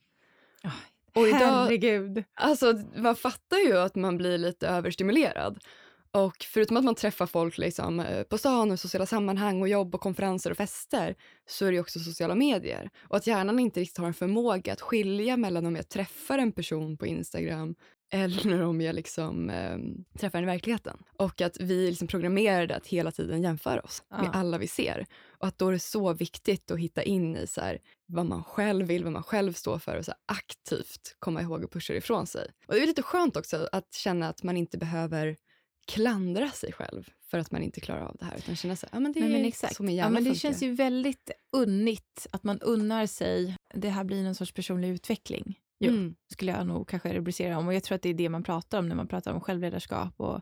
[0.64, 0.74] Oh,
[1.16, 2.24] och idag, herregud.
[2.34, 5.60] Alltså, man fattar ju att man blir lite överstimulerad.
[6.16, 9.96] Och förutom att man träffar folk liksom, eh, på stan och sociala sammanhang och jobb
[9.96, 11.16] och konferenser och fester
[11.48, 12.90] så är det också sociala medier.
[13.04, 16.52] Och att hjärnan inte riktigt har en förmåga att skilja mellan om jag träffar en
[16.52, 17.76] person på Instagram
[18.14, 19.78] eller om jag liksom, eh,
[20.20, 20.98] träffar den i verkligheten.
[21.18, 24.22] Och att vi liksom programmerade att hela tiden jämföra oss ja.
[24.22, 25.06] med alla vi ser.
[25.40, 28.44] Och att då är det så viktigt att hitta in i så här, vad man
[28.44, 32.28] själv vill, vad man själv står för och så aktivt komma ihåg och pusha ifrån
[32.28, 32.48] sig.
[32.68, 35.38] Och det är lite skönt också att känna att man inte behöver
[35.86, 38.38] klandra sig själv för att man inte klarar av det här.
[38.38, 39.76] Utan känna så, ja, men det Nej, men exakt.
[39.76, 40.40] som ja, men Det funkar.
[40.40, 45.60] känns ju väldigt unnigt att man unnar sig, det här blir någon sorts personlig utveckling.
[45.80, 46.16] Jo, mm.
[46.32, 47.68] skulle jag nog kanske rubricera om.
[47.68, 50.14] Och jag tror att det är det man pratar om när man pratar om självledarskap
[50.20, 50.42] och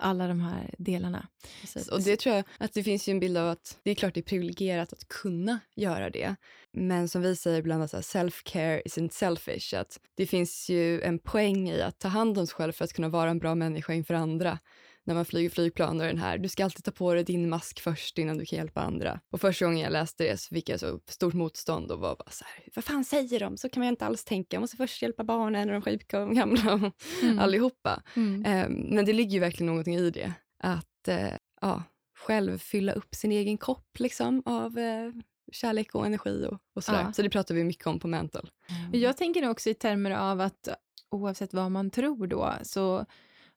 [0.00, 1.28] alla de här delarna.
[1.60, 1.88] Precis.
[1.88, 4.14] Och det tror jag att det finns ju en bild av att det är klart
[4.14, 6.34] det är privilegierat att kunna göra det.
[6.72, 9.80] Men som vi säger ibland, alltså, self-care isn't selfish.
[9.80, 12.92] Att det finns ju en poäng i att ta hand om sig själv för att
[12.92, 14.58] kunna vara en bra människa inför andra
[15.06, 17.80] när man flyger flygplan och den här, du ska alltid ta på dig din mask
[17.80, 19.20] först innan du kan hjälpa andra.
[19.30, 22.30] Och första gången jag läste det så fick jag så stort motstånd och var bara
[22.30, 23.56] så här, vad fan säger de?
[23.56, 24.54] Så kan man inte alls tänka.
[24.54, 27.38] Jag måste först hjälpa barnen och de sjuka och de gamla och mm.
[27.38, 28.02] allihopa.
[28.16, 28.66] Mm.
[28.66, 30.32] Um, men det ligger ju verkligen någonting i det.
[30.58, 31.82] Att uh, ja,
[32.18, 35.12] själv fylla upp sin egen kopp liksom av uh,
[35.52, 37.02] kärlek och energi och, och sådär.
[37.02, 37.12] Ja.
[37.12, 38.50] Så det pratar vi mycket om på Mental.
[38.68, 39.00] Mm.
[39.00, 40.68] Jag tänker också i termer av att
[41.10, 43.06] oavsett vad man tror då så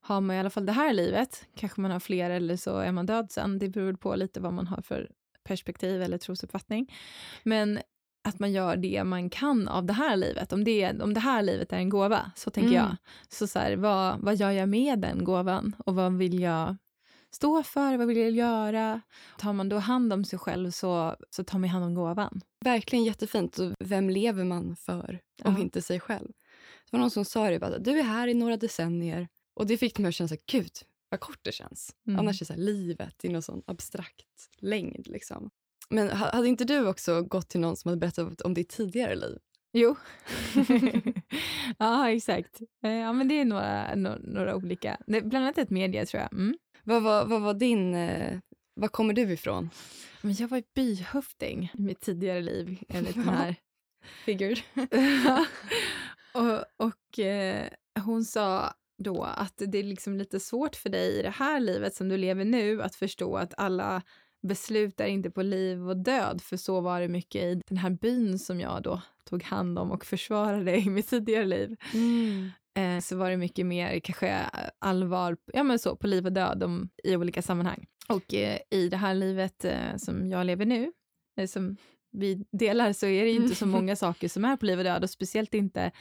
[0.06, 2.92] har man i alla fall det här livet, kanske man har fler eller så är
[2.92, 3.60] man död sen.
[3.60, 5.12] Det beror på lite vad man har för
[5.44, 6.94] perspektiv eller trosuppfattning.
[7.44, 7.80] Men
[8.24, 10.54] att man gör det man kan av det här livet.
[10.54, 12.82] Om det, om det här livet är en gåva, så tänker mm.
[12.82, 12.96] jag.
[13.30, 15.76] Så, så här, vad, vad gör jag med den gåvan?
[15.86, 16.78] Och vad vill jag
[17.32, 17.98] stå för?
[17.98, 19.02] Vad vill jag göra?
[19.38, 22.42] Tar man då hand om sig själv så, så tar man hand om gåvan.
[22.66, 23.60] Verkligen jättefint.
[23.80, 25.62] vem lever man för om ja.
[25.62, 26.28] inte sig själv?
[26.92, 29.78] Det var någon som sa det, bara, du är här i några decennier och det
[29.78, 30.72] fick mig att känna så här, gud
[31.10, 31.96] vad kort det känns.
[32.08, 32.20] Mm.
[32.20, 35.08] Annars är så här, livet i någon sån abstrakt längd.
[35.08, 35.50] Liksom.
[35.90, 39.40] Men hade inte du också gått till någon som hade berättat om ditt tidigare liv?
[39.74, 39.96] Jo.
[41.78, 42.62] ja, exakt.
[42.84, 44.98] Eh, ja, men det är några, några, några olika.
[45.08, 46.34] Bland annat ett media, tror jag.
[46.34, 46.58] Mm.
[46.84, 47.96] Vad, vad, vad var din...
[47.96, 48.40] Eh,
[48.76, 49.70] var kommer du ifrån?
[50.22, 53.56] Men jag var byhövding i mitt tidigare liv, enligt den här.
[54.26, 54.60] Figured.
[56.34, 57.68] och och eh,
[58.00, 61.96] hon sa då att det är liksom lite svårt för dig i det här livet
[61.96, 64.02] som du lever nu att förstå att alla
[64.48, 67.90] beslut är inte på liv och död, för så var det mycket i den här
[67.90, 71.76] byn som jag då tog hand om och försvarade i mitt tidigare liv.
[71.94, 72.52] Mm.
[72.78, 76.64] Eh, så var det mycket mer kanske allvar ja, men så, på liv och död
[76.64, 77.86] om, i olika sammanhang.
[78.10, 80.92] Och eh, i det här livet eh, som jag lever nu,
[81.48, 81.78] som
[82.14, 85.04] vi delar, så är det inte så många saker som är på liv och död
[85.04, 85.92] och speciellt inte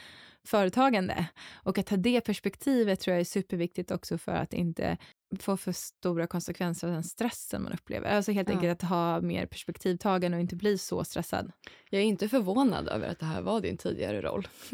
[0.45, 1.25] företagande.
[1.53, 4.97] Och att ha det perspektivet tror jag är superviktigt också för att inte
[5.39, 8.09] få för stora konsekvenser av den stressen man upplever.
[8.09, 8.55] Alltså helt ja.
[8.55, 11.51] enkelt att ha mer perspektivtagande och inte bli så stressad.
[11.89, 14.47] Jag är inte förvånad över att det här var din tidigare roll.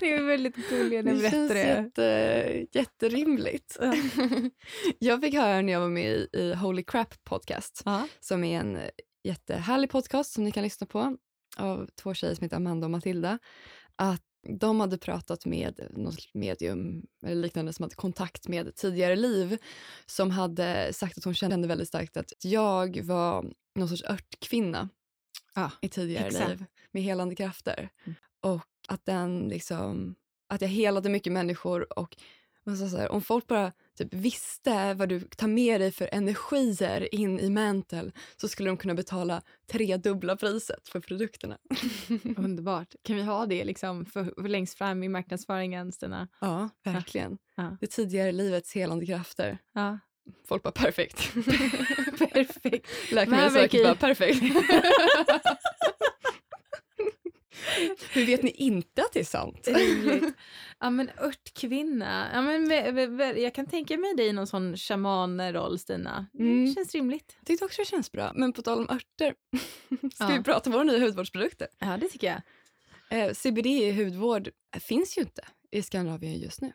[0.00, 1.54] det är väldigt gulligt när du berättar det.
[1.54, 3.78] Det känns jätte, jätterimligt.
[4.98, 8.08] jag fick höra när jag var med i, i Holy Crap podcast, -huh.
[8.20, 8.78] som är en
[9.22, 11.16] jättehärlig podcast som ni kan lyssna på
[11.56, 13.38] av två tjejer som heter Amanda och Matilda
[13.96, 14.22] att
[14.58, 19.58] de hade pratat med något medium eller liknande som hade kontakt med tidigare liv
[20.06, 24.88] som hade sagt att hon kände väldigt starkt att jag var någon sorts örtkvinna
[25.54, 26.48] ah, i tidigare exakt.
[26.48, 27.88] liv med helande krafter.
[28.04, 28.14] Mm.
[28.40, 30.14] Och att den liksom,
[30.48, 32.16] att jag helade mycket människor och
[32.64, 37.40] så här, om folk bara typ visste vad du tar med dig för energier in
[37.40, 41.58] i Mantle så skulle de kunna betala tredubbla priset för produkterna.
[42.36, 42.94] Underbart.
[43.02, 46.28] Kan vi ha det liksom för, för längst fram i marknadsföringen, Stina?
[46.40, 47.38] Ja, verkligen.
[47.56, 47.76] Ja.
[47.80, 49.58] Det tidigare livets helande krafter.
[49.74, 49.98] Ja.
[50.48, 51.34] Folk bara perfekt.
[52.18, 52.86] perfekt.
[53.12, 54.42] Läkemedelsverket bara perfekt.
[58.12, 59.68] Hur vet ni inte att det är sant?
[60.80, 62.28] ja men örtkvinna.
[62.32, 62.70] Ja, men,
[63.42, 66.26] jag kan tänka mig dig i någon sån shamanroll Stina.
[66.32, 66.74] Det mm.
[66.74, 67.36] känns rimligt.
[67.38, 68.32] Jag tyckte också det känns bra.
[68.34, 69.34] Men på tal om örter.
[70.14, 70.36] Ska ja.
[70.36, 71.68] vi prata om våra nya hudvårdsprodukter?
[71.78, 72.42] Ja det tycker jag.
[73.10, 74.48] Eh, CBD i hudvård
[74.80, 76.72] finns ju inte i Skandinavien just nu.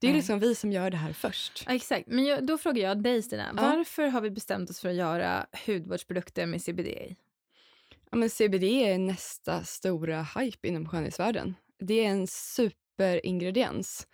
[0.00, 0.16] Det är Nej.
[0.16, 1.64] liksom vi som gör det här först.
[1.66, 2.06] Ja, exakt.
[2.06, 3.52] Men jag, då frågar jag dig Stina.
[3.56, 3.62] Ja.
[3.62, 7.16] Varför har vi bestämt oss för att göra hudvårdsprodukter med CBD i?
[8.10, 11.54] Ja, men CBD är nästa stora hype inom skönhetsvärlden.
[11.78, 14.06] Det är en superingrediens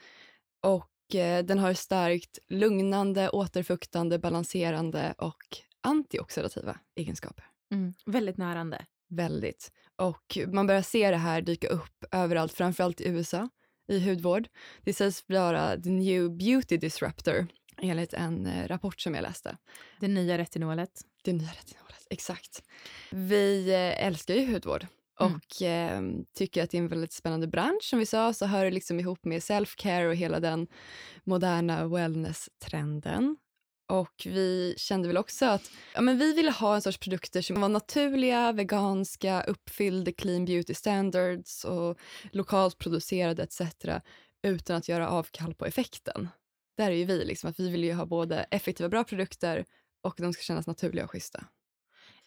[0.61, 5.43] och eh, den har starkt lugnande, återfuktande, balanserande och
[5.81, 7.45] antioxidativa egenskaper.
[7.73, 8.87] Mm, väldigt närande.
[9.09, 9.73] Väldigt.
[9.97, 13.49] Och man börjar se det här dyka upp överallt, framförallt i USA
[13.89, 14.49] i hudvård.
[14.83, 17.47] Det sägs vara the new beauty disruptor
[17.83, 19.57] enligt en eh, rapport som jag läste.
[20.01, 21.03] Det nya retinolet.
[21.23, 22.63] Det nya retinolet, exakt.
[23.11, 24.87] Vi eh, älskar ju hudvård
[25.21, 25.35] mm.
[25.35, 26.03] och eh,
[26.35, 27.83] tycker att det är en väldigt spännande bransch.
[27.83, 30.67] Som vi sa så hör det liksom ihop med self-care och hela den
[31.25, 33.37] moderna wellness-trenden.
[33.89, 37.61] Och vi kände väl också att ja, men vi ville ha en sorts produkter som
[37.61, 41.99] var naturliga, veganska, uppfyllde clean beauty standards och
[42.33, 43.61] lokalt producerade etc.
[44.43, 46.29] utan att göra avkall på effekten.
[46.77, 49.65] Där är ju vi, liksom, att vi vill ju ha både effektiva bra produkter
[50.01, 51.45] och de ska kännas naturliga och schyssta.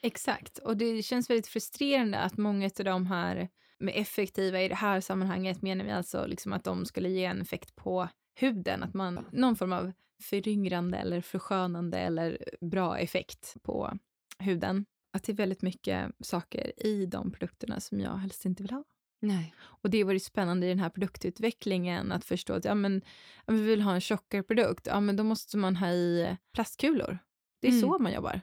[0.01, 4.75] Exakt, och det känns väldigt frustrerande att många av de här med effektiva i det
[4.75, 8.93] här sammanhanget menar vi alltså liksom att de skulle ge en effekt på huden, att
[8.93, 9.91] man någon form av
[10.23, 13.97] föryngrande eller förskönande eller bra effekt på
[14.39, 14.85] huden.
[15.13, 18.83] Att det är väldigt mycket saker i de produkterna som jag helst inte vill ha.
[19.27, 19.53] Nej.
[19.57, 23.01] Och det var ju spännande i den här produktutvecklingen att förstå att ja, men,
[23.47, 27.17] vi vill ha en tjockare produkt, ja men då måste man ha i plastkulor.
[27.61, 27.81] Det är mm.
[27.81, 28.41] så man jobbar.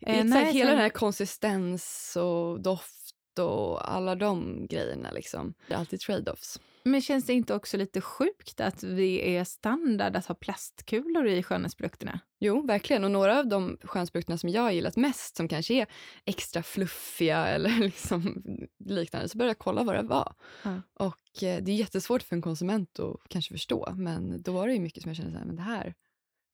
[0.00, 5.54] Eh, nej, hela den här konsistens och doft och alla de grejerna liksom.
[5.68, 6.60] Det är alltid trade-offs.
[6.84, 11.42] Men känns det inte också lite sjukt att det är standard att ha plastkulor i
[11.42, 12.20] skönhetsprodukterna?
[12.40, 13.04] Jo, verkligen.
[13.04, 15.86] Och några av de skönhetsprodukterna som jag har gillat mest, som kanske är
[16.24, 18.44] extra fluffiga eller liksom
[18.84, 20.34] liknande, så började jag kolla vad det var.
[20.62, 20.82] Ja.
[20.94, 24.74] Och eh, det är jättesvårt för en konsument att kanske förstå, men då var det
[24.74, 25.94] ju mycket som jag kände så här, men det här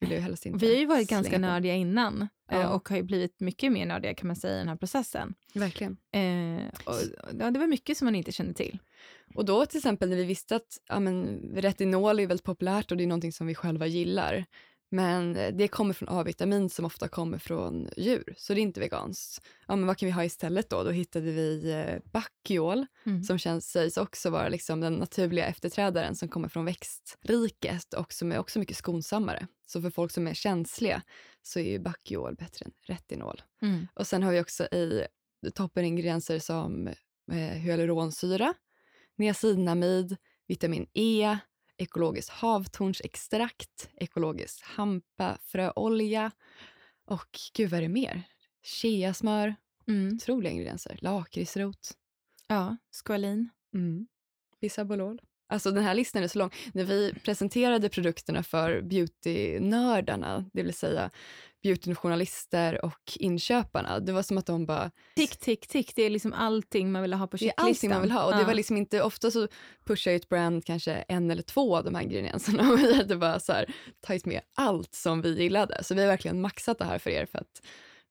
[0.01, 2.69] vill jag helst inte Vi har ju varit ganska nördiga innan eh, ja.
[2.69, 5.35] och har ju blivit mycket mer nördiga kan man säga i den här processen.
[5.55, 5.97] Verkligen.
[6.13, 6.95] Eh, och,
[7.39, 8.79] ja, det var mycket som man inte kände till.
[9.35, 12.97] Och då till exempel när vi visste att ja, men, retinol är väldigt populärt och
[12.97, 14.45] det är någonting som vi själva gillar.
[14.91, 19.47] Men det kommer från A-vitamin som ofta kommer från djur, så det är inte veganskt.
[19.67, 20.83] Ja, men vad kan vi ha istället då?
[20.83, 23.23] Då hittade vi eh, Bacchiol mm.
[23.23, 28.33] som känns, sägs också vara liksom den naturliga efterträdaren som kommer från växtriket och som
[28.33, 29.47] är också mycket skonsammare.
[29.67, 31.03] Så för folk som är känsliga
[31.43, 33.43] så är ju Bacchiol bättre än retinol.
[33.63, 33.87] Mm.
[33.95, 35.07] Och sen har vi också i
[35.55, 36.89] toppeningredienser som
[37.33, 38.55] eh, hyaluronsyra,
[39.17, 41.39] niacinamid, vitamin E,
[41.79, 46.31] ekologiskt havtornsextrakt, ekologisk hampafröolja
[47.05, 48.23] och gud vad är det mer?
[48.63, 49.55] Cheasmör,
[49.89, 50.15] mm.
[50.15, 50.99] otroliga ingredienser.
[51.03, 51.93] Lakritsrot.
[52.49, 53.49] Ja, squalin.
[53.75, 54.07] Mm.
[54.61, 55.21] Bisabolol.
[55.49, 56.51] Alltså den här listan är så lång.
[56.73, 61.11] När vi presenterade produkterna för beautynördarna, det vill säga
[61.63, 64.91] beautyjournalister och inköparna, det var som att de bara...
[65.17, 65.93] Tick, tick, tick.
[65.97, 67.65] Det är liksom allting man vill ha på checklistan.
[67.65, 68.25] Det är allting man vill ha.
[68.25, 68.39] Och ja.
[68.39, 69.49] det var liksom inte, ofta så
[69.85, 73.41] pushar ett brand kanske en eller två av de här ingredienserna och vi hade bara
[73.41, 75.85] så här, tagit med allt som vi gillade.
[75.85, 77.63] Så vi har verkligen maxat det här för er för att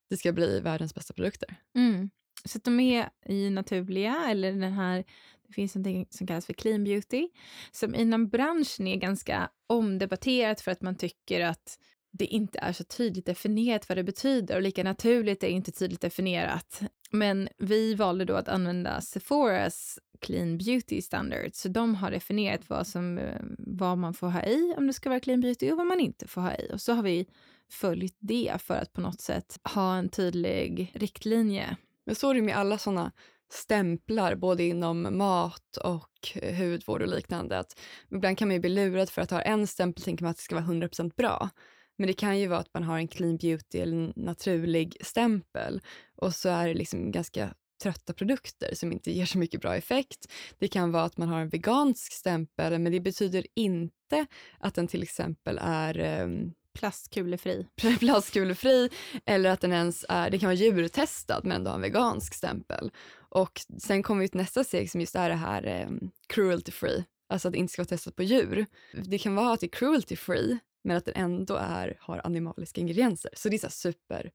[0.09, 1.55] det ska bli världens bästa produkter.
[1.75, 2.09] Mm.
[2.45, 5.03] Så de är i naturliga, eller den här
[5.47, 7.29] det finns något som kallas för clean beauty,
[7.71, 11.79] som inom branschen är ganska omdebatterat för att man tycker att
[12.11, 16.01] det inte är så tydligt definierat vad det betyder och lika naturligt är inte tydligt
[16.01, 16.81] definierat.
[17.11, 22.87] Men vi valde då att använda Sephoras clean beauty standard, så de har definierat vad,
[22.87, 25.87] som, eh, vad man får ha i om det ska vara clean beauty och vad
[25.87, 26.69] man inte får ha i.
[26.73, 27.27] Och så har vi
[27.69, 31.77] följt det för att på något sätt ha en tydlig riktlinje.
[32.05, 33.11] Men så är det med alla sådana
[33.49, 37.59] stämplar både inom mat och hudvård och liknande.
[37.59, 37.79] Att
[38.11, 40.43] ibland kan man ju bli lurad för att ha en stämpel tänker man att det
[40.43, 41.49] ska vara 100% bra.
[41.97, 45.81] Men det kan ju vara att man har en clean beauty eller en naturlig stämpel
[46.15, 50.31] och så är det liksom ganska trötta produkter som inte ger så mycket bra effekt.
[50.59, 54.25] Det kan vara att man har en vegansk stämpel men det betyder inte
[54.59, 57.67] att den till exempel är um, plastkulefri.
[57.99, 58.89] plastkulefri
[59.25, 62.91] eller att den ens är, det kan vara djurtestad men ändå har en vegansk stämpel.
[63.29, 67.03] Och sen kommer vi till nästa steg som just är det här um, cruelty free,
[67.29, 68.65] alltså att det inte ska vara testat på djur.
[68.93, 72.81] Det kan vara att det är cruelty free men att den ändå är, har animaliska
[72.81, 73.31] ingredienser.
[73.33, 74.31] Så det är så super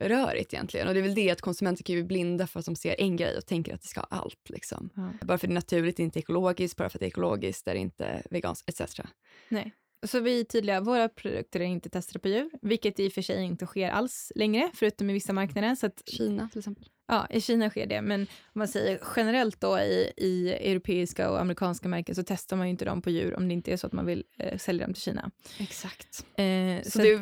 [0.00, 0.88] rörigt egentligen.
[0.88, 3.00] Och det är väl det att konsumenter kan ju bli blinda för att de ser
[3.00, 4.50] en grej och tänker att det ska ha allt.
[4.50, 4.90] Liksom.
[4.94, 5.26] Ja.
[5.26, 7.80] Bara för det är naturligt, inte ekologiskt, bara för att det är ekologiskt, är det
[7.80, 9.00] inte veganskt etc.
[9.48, 9.72] Nej.
[10.06, 13.22] Så vi är tydliga, våra produkter är inte testade på djur, vilket i och för
[13.22, 15.74] sig inte sker alls längre, förutom i vissa marknader.
[15.74, 16.88] Så att, Kina till exempel.
[17.10, 21.40] Ja, i Kina sker det, men om man säger generellt då i, i europeiska och
[21.40, 23.86] amerikanska märken så testar man ju inte dem på djur om det inte är så
[23.86, 25.30] att man vill eh, sälja dem till Kina.
[25.58, 26.26] Exakt.
[26.36, 27.18] Eh, så, så det,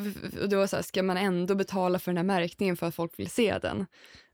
[0.47, 3.31] då så här, ska man ändå betala för den här märkningen för att folk vill
[3.31, 3.87] se den?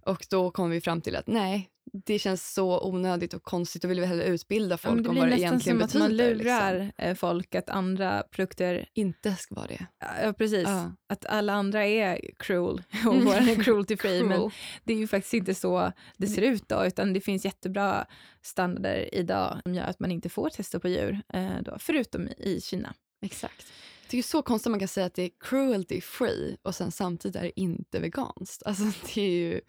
[0.07, 3.91] Och då kommer vi fram till att nej, det känns så onödigt och konstigt och
[3.91, 6.09] vill vi hellre utbilda folk ja, om vad det egentligen betyder.
[6.09, 7.17] Det blir nästan som att man lurar liksom.
[7.17, 9.87] folk att andra produkter inte ska vara det.
[10.23, 10.69] Ja, precis.
[10.69, 10.93] Ja.
[11.09, 14.21] Att alla andra är cruel och vår är cruelty free.
[14.21, 14.41] cruel.
[14.41, 14.51] Men
[14.85, 18.07] det är ju faktiskt inte så det ser ut då, utan det finns jättebra
[18.43, 22.61] standarder idag som gör att man inte får testa på djur, eh, då, förutom i
[22.61, 22.95] Kina.
[23.23, 23.67] Exakt.
[24.11, 26.93] Det är så konstigt att man kan säga att det är cruelty free och sen
[26.93, 28.63] samtidigt är det inte veganskt.
[28.63, 28.85] Alltså
[29.15, 29.61] det är ju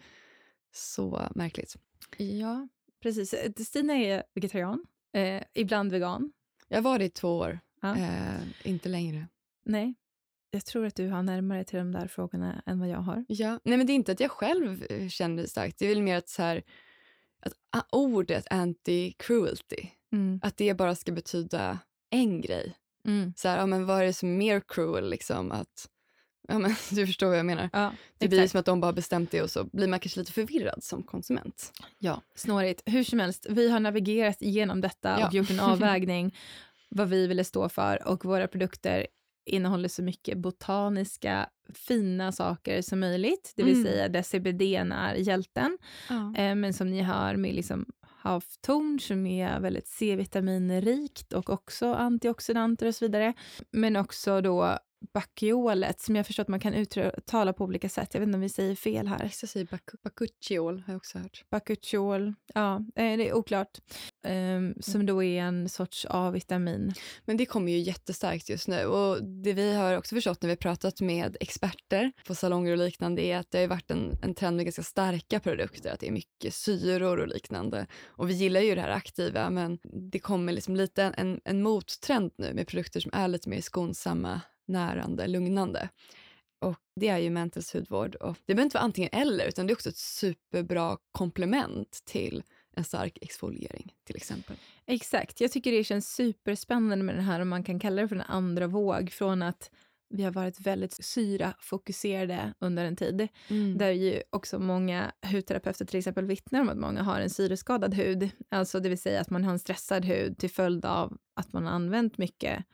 [0.76, 1.76] så märkligt.
[2.18, 2.68] Ja,
[3.02, 3.34] precis.
[3.34, 6.32] Eh, Stina är vegetarian, eh, ibland vegan.
[6.68, 7.98] Jag har varit i två år, ja.
[7.98, 9.28] eh, inte längre.
[9.66, 9.94] Nej,
[10.52, 13.26] jag tror att du har närmare till de där frågorna än vad jag har.
[13.28, 15.80] Ja, nej men det är inte att jag själv eh, känner det starkt.
[15.80, 16.64] Det är väl mer att, så här,
[17.40, 20.40] att ah, ordet anti-cruelty, mm.
[20.44, 22.76] att det bara ska betyda en grej.
[23.08, 23.34] Mm.
[23.38, 25.10] Så här, ja, men vad är det som är mer cruel?
[25.10, 25.90] Liksom, att
[26.48, 27.70] Ja, men, du förstår vad jag menar.
[27.74, 30.32] Ja, det blir som att de bara bestämt det och så blir man kanske lite
[30.32, 31.74] förvirrad som konsument.
[31.98, 32.82] Ja, snårigt.
[32.86, 35.28] Hur som helst, vi har navigerat igenom detta ja.
[35.28, 36.36] och gjort en avvägning
[36.90, 39.08] vad vi ville stå för och våra produkter
[39.46, 43.86] innehåller så mycket botaniska fina saker som möjligt, det vill mm.
[43.86, 45.78] säga där CBD är hjälten.
[46.10, 46.36] Ja.
[46.38, 52.88] Eh, men som ni hör med liksom havtorn som är väldigt C-vitaminrikt och också antioxidanter
[52.88, 53.34] och så vidare.
[53.72, 54.78] Men också då
[55.14, 58.14] bakiolet som jag förstår att man kan uttala på olika sätt.
[58.14, 59.34] Jag vet inte om vi säger fel här.
[59.42, 61.44] Jag säger bak bakuchiol har jag också hört.
[61.50, 63.80] Bakuchiol, ja, eh, det är oklart.
[64.28, 65.06] Um, som mm.
[65.06, 66.94] då är en sorts A-vitamin.
[67.26, 70.56] Men det kommer ju jättestarkt just nu och det vi har också förstått när vi
[70.56, 74.56] pratat med experter på salonger och liknande är att det har varit en, en trend
[74.56, 77.88] med ganska starka produkter, att det är mycket syror och liknande.
[78.06, 79.80] Och vi gillar ju det här aktiva men
[80.12, 84.42] det kommer liksom lite en, en mottrend nu med produkter som är lite mer skonsamma
[84.66, 85.90] närande, lugnande.
[86.62, 88.16] Och Det är ju Mentals hudvård.
[88.16, 92.44] Och det behöver inte vara antingen eller, utan det är också ett superbra komplement till
[92.76, 94.56] en stark exfoliering till exempel.
[94.86, 95.42] Exakt.
[95.42, 98.22] Jag tycker det känns superspännande med den här, om man kan kalla det för en
[98.22, 99.72] andra våg, från att
[100.10, 103.28] vi har varit väldigt syrafokuserade under en tid.
[103.48, 103.78] Mm.
[103.78, 108.30] Där ju också många hudterapeuter till exempel vittnar om att många har en syreskadad hud.
[108.50, 111.66] Alltså det vill säga att man har en stressad hud till följd av att man
[111.66, 112.66] har använt mycket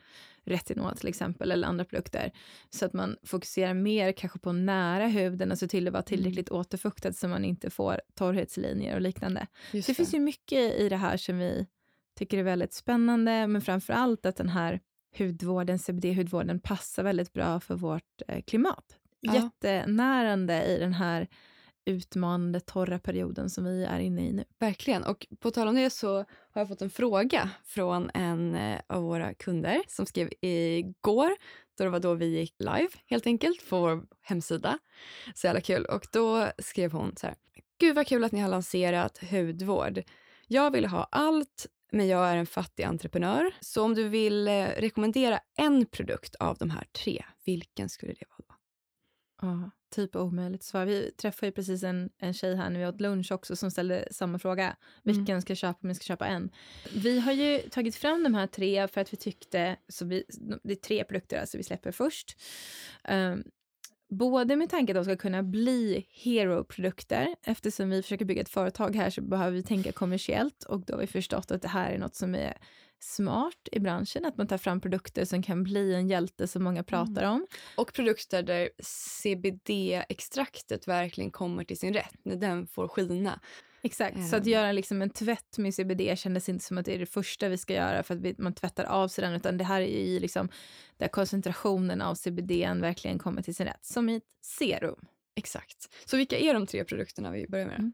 [0.46, 2.32] retinol till exempel, eller andra produkter.
[2.70, 6.08] Så att man fokuserar mer kanske på nära huden, alltså till att vara mm.
[6.08, 9.48] tillräckligt återfuktad så man inte får torrhetslinjer och liknande.
[9.72, 11.68] Just det, det finns ju mycket i det här som vi
[12.20, 14.80] tycker är väldigt spännande, men framför allt att den här
[15.18, 19.00] hudvården, CBD-hudvården passar väldigt bra för vårt eh, klimat.
[19.20, 19.34] Ja.
[19.34, 21.28] Jättenärande i den här
[21.90, 24.44] utmanande torra perioden som vi är inne i nu.
[24.60, 25.04] Verkligen.
[25.04, 26.26] Och på tal om det så har
[26.62, 31.30] jag fått en fråga från en eh, av våra kunder som skrev igår.
[31.78, 34.80] Då det var då vi gick live helt enkelt på vår hemsida.
[35.36, 35.86] Så jävla kul.
[35.86, 37.36] Och då skrev hon så här.
[37.80, 40.04] Gud vad kul att ni har lanserat hudvård.
[40.48, 43.52] Jag vill ha allt men jag är en fattig entreprenör.
[43.60, 48.26] Så om du vill eh, rekommendera en produkt av de här tre, vilken skulle det
[48.30, 48.56] vara då?
[49.42, 50.86] Ja, typ omöjligt svar.
[50.86, 54.08] Vi träffade ju precis en, en tjej här när vi åt lunch också som ställde
[54.12, 54.64] samma fråga.
[54.64, 54.76] Mm.
[55.04, 55.42] Vilken mm.
[55.42, 56.50] ska jag köpa om jag ska köpa en?
[56.96, 60.24] Vi har ju tagit fram de här tre för att vi tyckte, så vi,
[60.64, 62.38] det är tre produkter alltså vi släpper först.
[63.10, 63.44] Um,
[64.10, 67.36] både med tanke att de ska kunna bli hero-produkter.
[67.44, 71.00] Eftersom vi försöker bygga ett företag här så behöver vi tänka kommersiellt och då har
[71.00, 72.58] vi förstått att det här är något som är
[73.00, 76.84] smart i branschen, att man tar fram produkter som kan bli en hjälte som många
[76.84, 77.34] pratar mm.
[77.34, 77.48] om.
[77.76, 83.40] Och produkter där CBD-extraktet verkligen kommer till sin rätt, när den får skina.
[83.82, 84.28] Exakt, mm.
[84.28, 84.52] så att ehm.
[84.52, 87.58] göra liksom en tvätt med CBD kändes inte som att det är det första vi
[87.58, 90.50] ska göra för att man tvättar av sig den, utan det här är ju liksom
[90.98, 95.06] där koncentrationen av CBD verkligen kommer till sin rätt, som i ett serum.
[95.36, 95.90] Exakt.
[96.06, 97.80] Så vilka är de tre produkterna vi börjar med?
[97.80, 97.94] Mm.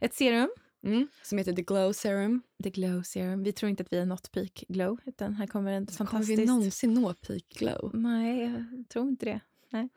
[0.00, 0.50] Ett serum
[0.86, 2.42] Mm, som heter The Glow Serum.
[2.62, 3.42] The Glow Serum.
[3.42, 6.10] Vi tror inte att vi har nått peak glow, utan här kommer en fantastisk...
[6.10, 7.90] Kommer vi någonsin nå peak glow?
[7.94, 9.40] Nej, jag tror inte det.
[9.70, 9.88] Nej,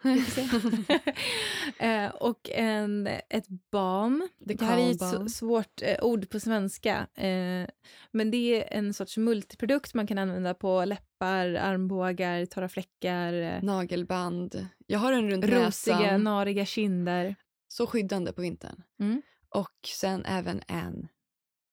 [2.06, 4.28] eh, och en, ett balm.
[4.48, 5.30] The det här är ett balm.
[5.30, 7.08] svårt eh, ord på svenska.
[7.16, 7.68] Eh,
[8.12, 13.34] men det är en sorts multiprodukt man kan använda på läppar, armbågar, torra fläckar.
[13.34, 14.68] Eh, Nagelband.
[14.88, 16.24] Jag har den runt rosiga, näsan.
[16.24, 17.36] nariga kinder.
[17.68, 18.84] Så skyddande på vintern.
[19.00, 19.22] Mm.
[19.56, 21.08] Och sen även en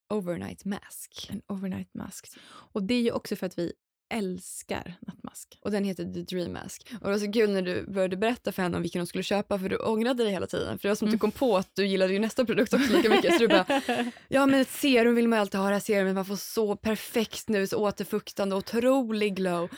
[0.09, 1.29] overnight mask.
[1.29, 2.27] En overnight mask.
[2.47, 3.73] Och det är ju också för att vi
[4.09, 5.59] älskar nattmask.
[5.61, 6.91] Och den heter The Dream Mask.
[7.01, 9.23] Och det var så kul när du började berätta för henne om vilken hon skulle
[9.23, 10.79] köpa för du ångrade dig hela tiden.
[10.79, 12.93] För det var som att du kom på att du gillade ju nästa produkt också
[12.93, 13.33] lika mycket.
[13.33, 13.81] Så du bara,
[14.27, 16.15] ja men ett serum vill man ju alltid ha det här serumet.
[16.15, 19.69] Man får så perfekt nu, så återfuktande, otrolig glow.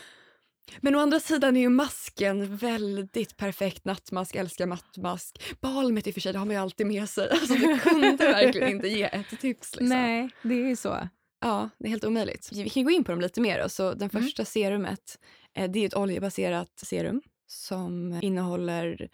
[0.81, 5.41] Men å andra sidan är ju masken väldigt perfekt nattmask, älskar nattmask.
[5.61, 7.29] Balmet i och för sig, det har man ju alltid med sig.
[7.31, 9.71] Alltså du kunde verkligen inte ge ett tips.
[9.75, 9.87] Liksom.
[9.89, 11.07] Nej, det är ju så.
[11.41, 12.49] Ja, det är helt omöjligt.
[12.53, 13.61] Vi kan gå in på dem lite mer.
[13.63, 13.69] Då.
[13.69, 14.23] Så den Mm.
[14.23, 15.19] första serumet
[15.53, 19.09] eh, det är ett oljebaserat serum som innehåller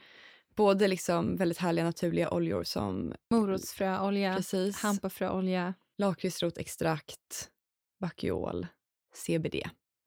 [0.56, 7.50] både liksom väldigt härliga naturliga oljor som Morotsfröolja, precis hampafröolja, lakritsrotextrakt,
[8.02, 8.68] bakiol,
[9.16, 9.56] CBD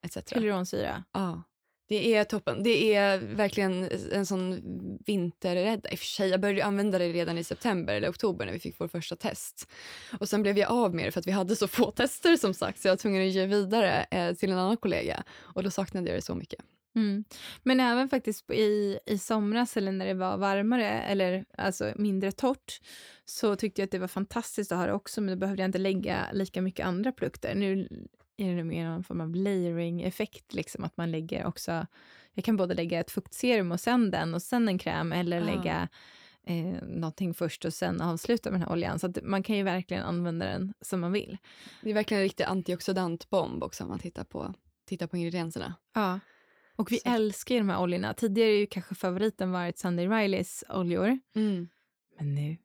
[0.01, 0.31] etc.
[0.31, 1.03] hyaluronsyra.
[1.11, 1.43] Ja,
[1.89, 2.63] det är toppen.
[2.63, 4.61] Det är verkligen en sån
[5.05, 5.89] vinterrädda.
[5.89, 8.59] I och för sig, jag började använda det redan i september eller oktober när vi
[8.59, 9.69] fick vår första test.
[10.19, 12.53] Och sen blev jag av med det för att vi hade så få tester som
[12.53, 15.71] sagt så jag var tvungen att ge vidare eh, till en annan kollega och då
[15.71, 16.59] saknade jag det så mycket.
[16.95, 17.23] Mm.
[17.63, 22.81] Men även faktiskt i, i somras eller när det var varmare eller alltså mindre torrt
[23.25, 25.67] så tyckte jag att det var fantastiskt att ha det också men då behövde jag
[25.67, 27.55] inte lägga lika mycket andra produkter.
[27.55, 27.87] Nu
[28.39, 31.87] är det mer någon form av layering-effekt, liksom att man lägger också,
[32.33, 35.45] jag kan både lägga ett fuktserum och sen den och sen en kräm eller Ja.
[35.45, 35.87] lägga
[36.43, 38.99] eh, någonting först och sen avsluta med den här oljan.
[38.99, 41.37] Så man kan ju verkligen använda den som man vill.
[41.81, 44.53] Det är verkligen en riktig antioxidantbomb också om man tittar på,
[44.85, 45.73] tittar på ingredienserna.
[45.95, 46.19] Ja.
[46.75, 47.09] Och vi Så.
[47.09, 48.13] älskar ju de här oljorna.
[48.13, 51.19] Tidigare har ju kanske favoriten varit Sunday Rileys oljor.
[52.19, 52.57] Men nu,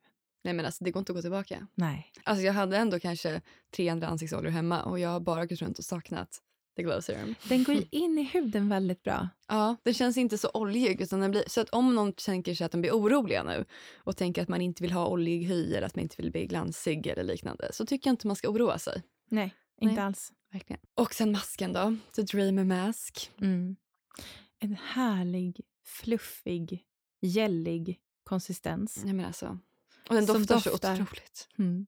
[0.44, 1.66] Nej men alltså det går inte att gå tillbaka.
[1.74, 2.12] nej.
[2.24, 3.40] Alltså jag hade ändå kanske
[3.76, 6.40] tre andra ansiktsoljor hemma och jag har bara gått runt och saknat
[6.76, 7.34] The Glow Serum.
[7.48, 9.28] Den går ju in i huden väldigt bra.
[9.48, 11.00] Ja, den känns inte så oljig.
[11.00, 13.64] Utan den blir, så att om någon tänker sig att de blir oroliga nu
[13.96, 16.46] och tänker att man inte vill ha oljig hy eller att man inte vill bli
[16.46, 19.02] glansig eller liknande så tycker jag inte man ska oroa sig.
[19.28, 20.04] Nej, inte Nej.
[20.04, 20.32] alls.
[20.52, 20.80] Verkligen.
[20.94, 23.30] Och sen masken då, The Dreamer Mask.
[23.40, 23.76] Mm.
[24.58, 26.82] En härlig, fluffig,
[27.20, 29.02] gällig konsistens.
[29.06, 29.58] Jag menar alltså.
[30.08, 30.92] Och den Som doftar, så doftar.
[30.92, 31.48] otroligt.
[31.58, 31.86] Mm.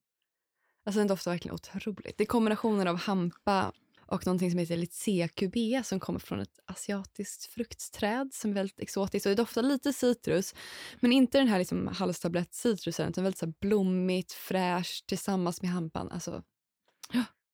[0.84, 2.18] Alltså den doftar verkligen otroligt.
[2.18, 3.72] Det är kombinationen av hampa
[4.06, 9.26] och någonting som heter CQB som kommer från ett asiatiskt fruktträd som är väldigt exotiskt.
[9.26, 10.54] Och det doftar lite citrus,
[11.00, 16.10] men inte den här liksom halstablett-citrusen utan väldigt så blommigt, fräscht tillsammans med hampan.
[16.10, 16.42] Alltså,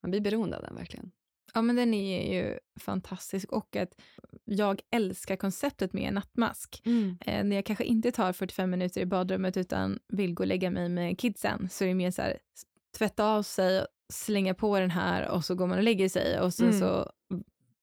[0.03, 1.11] man blir beroende av den verkligen.
[1.55, 3.89] Ja, men den är ju fantastisk och att
[4.45, 6.83] jag älskar konceptet med en nattmask.
[7.27, 10.71] Eh, när jag kanske inte tar 45 minuter i badrummet utan vill gå och lägga
[10.71, 12.39] mig med kidsen så är det mer så här,
[12.99, 16.55] tvätta av sig, slänga på den här och så går man och lägger sig och
[16.55, 16.79] så, Mm.
[16.81, 17.13] så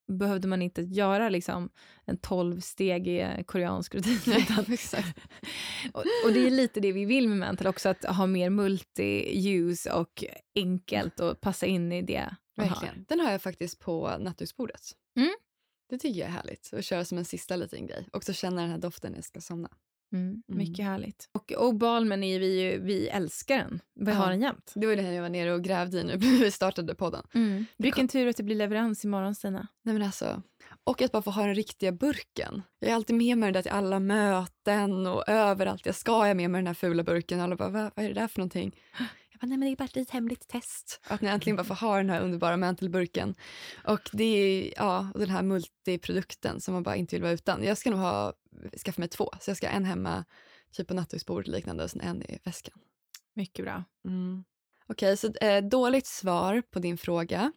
[0.10, 1.70] behövde man inte göra liksom
[2.05, 4.20] en 12-stegig koreansk rutin.
[4.26, 4.66] utan,
[5.93, 9.91] och, och det är lite det vi vill med Mantle också, att ha mer multi-use
[9.91, 10.24] och
[10.55, 12.76] enkelt och passa in i det man har.
[12.76, 13.05] Verkligen.
[13.10, 14.82] Den har jag faktiskt på nattduksbordet.
[15.18, 15.34] Mm.
[15.89, 16.74] Det tycker jag är härligt.
[16.74, 18.07] Att köra som en sista liten grej.
[18.14, 19.70] Och så känna den här doften när jag ska somna.
[20.14, 20.41] Mm, Mm.
[20.47, 21.30] mycket härligt.
[21.32, 23.80] Och, och balmen är vi ju, vi älskar den.
[23.95, 24.18] Vi Ja.
[24.18, 24.72] har den jämt.
[24.76, 27.24] Det var det här jag var nere och grävde i nu när vi startade podden.
[27.78, 29.68] Vilken tur att det blir leverans imorgon Stina.
[29.84, 30.41] Nej men alltså,
[30.84, 32.62] och att bara få ha den riktiga burken.
[32.80, 36.12] Jag är alltid med mig den där till alla möten och överallt jag ska.
[36.12, 38.28] Jag är med mig den här fula burken alla bara, vad, vad är det där
[38.28, 38.76] för någonting?
[39.40, 41.02] Bara, nej men det är bara ett litet hemligt test.
[41.08, 43.36] Att ni äntligen bara får ha den här underbara mantelburken.
[43.84, 47.64] Och det är, ja, och den här multiprodukten som man bara inte vill vara utan.
[47.64, 48.34] Jag ska nog ha,
[48.86, 49.30] skaffa mig två.
[49.42, 50.26] Så jag ska ha en hemma,
[50.72, 52.80] typ på nattduksbordet liknande och sen en i väskan.
[53.34, 53.84] Mycket bra.
[54.06, 54.44] Mm.
[54.92, 57.52] Okej, så eh, dåligt svar på din fråga.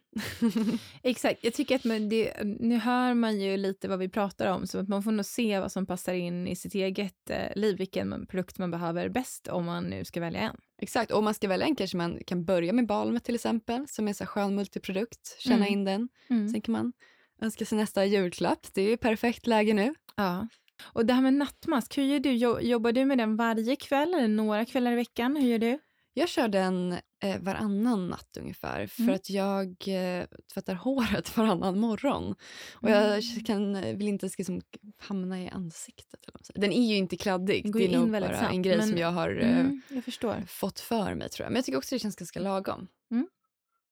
[1.03, 1.43] Exakt.
[1.43, 4.79] Jag tycker att man, det, nu hör man ju lite vad vi pratar om så
[4.79, 8.25] att man får nog se vad som passar in i sitt eget eh, liv, vilken
[8.27, 10.55] produkt man behöver bäst om man nu ska välja en.
[10.81, 13.87] Exakt, och om man ska välja en kanske man kan börja med balmet till exempel,
[13.87, 15.35] som är en så skön multiprodukt.
[15.39, 15.73] Känna Mm.
[15.73, 16.09] in den.
[16.51, 16.93] Sen kan man
[17.41, 18.67] önska sig nästa julklapp.
[18.73, 19.93] Det är ju perfekt läge nu.
[20.15, 20.47] Ja.
[20.93, 22.31] Och det här med nattmask, hur gör du?
[22.31, 25.35] Jo- Jobbar du med den varje kväll eller några kvällar i veckan?
[25.35, 25.79] Hur gör du?
[26.13, 28.87] Jag kör den eh, varannan natt ungefär.
[28.87, 29.15] För Mm.
[29.15, 32.35] att jag eh, tvättar håret varannan morgon.
[32.73, 34.61] Och jag kan, vill inte liksom
[34.97, 36.19] hamna i ansiktet.
[36.55, 37.73] Den är ju inte kladdig.
[37.73, 39.81] Det är nog bara snabbt, en grej men- som jag har eh, Mm,
[40.21, 41.51] jag fått för mig tror jag.
[41.51, 42.87] Men jag tycker också det känns ganska lagom.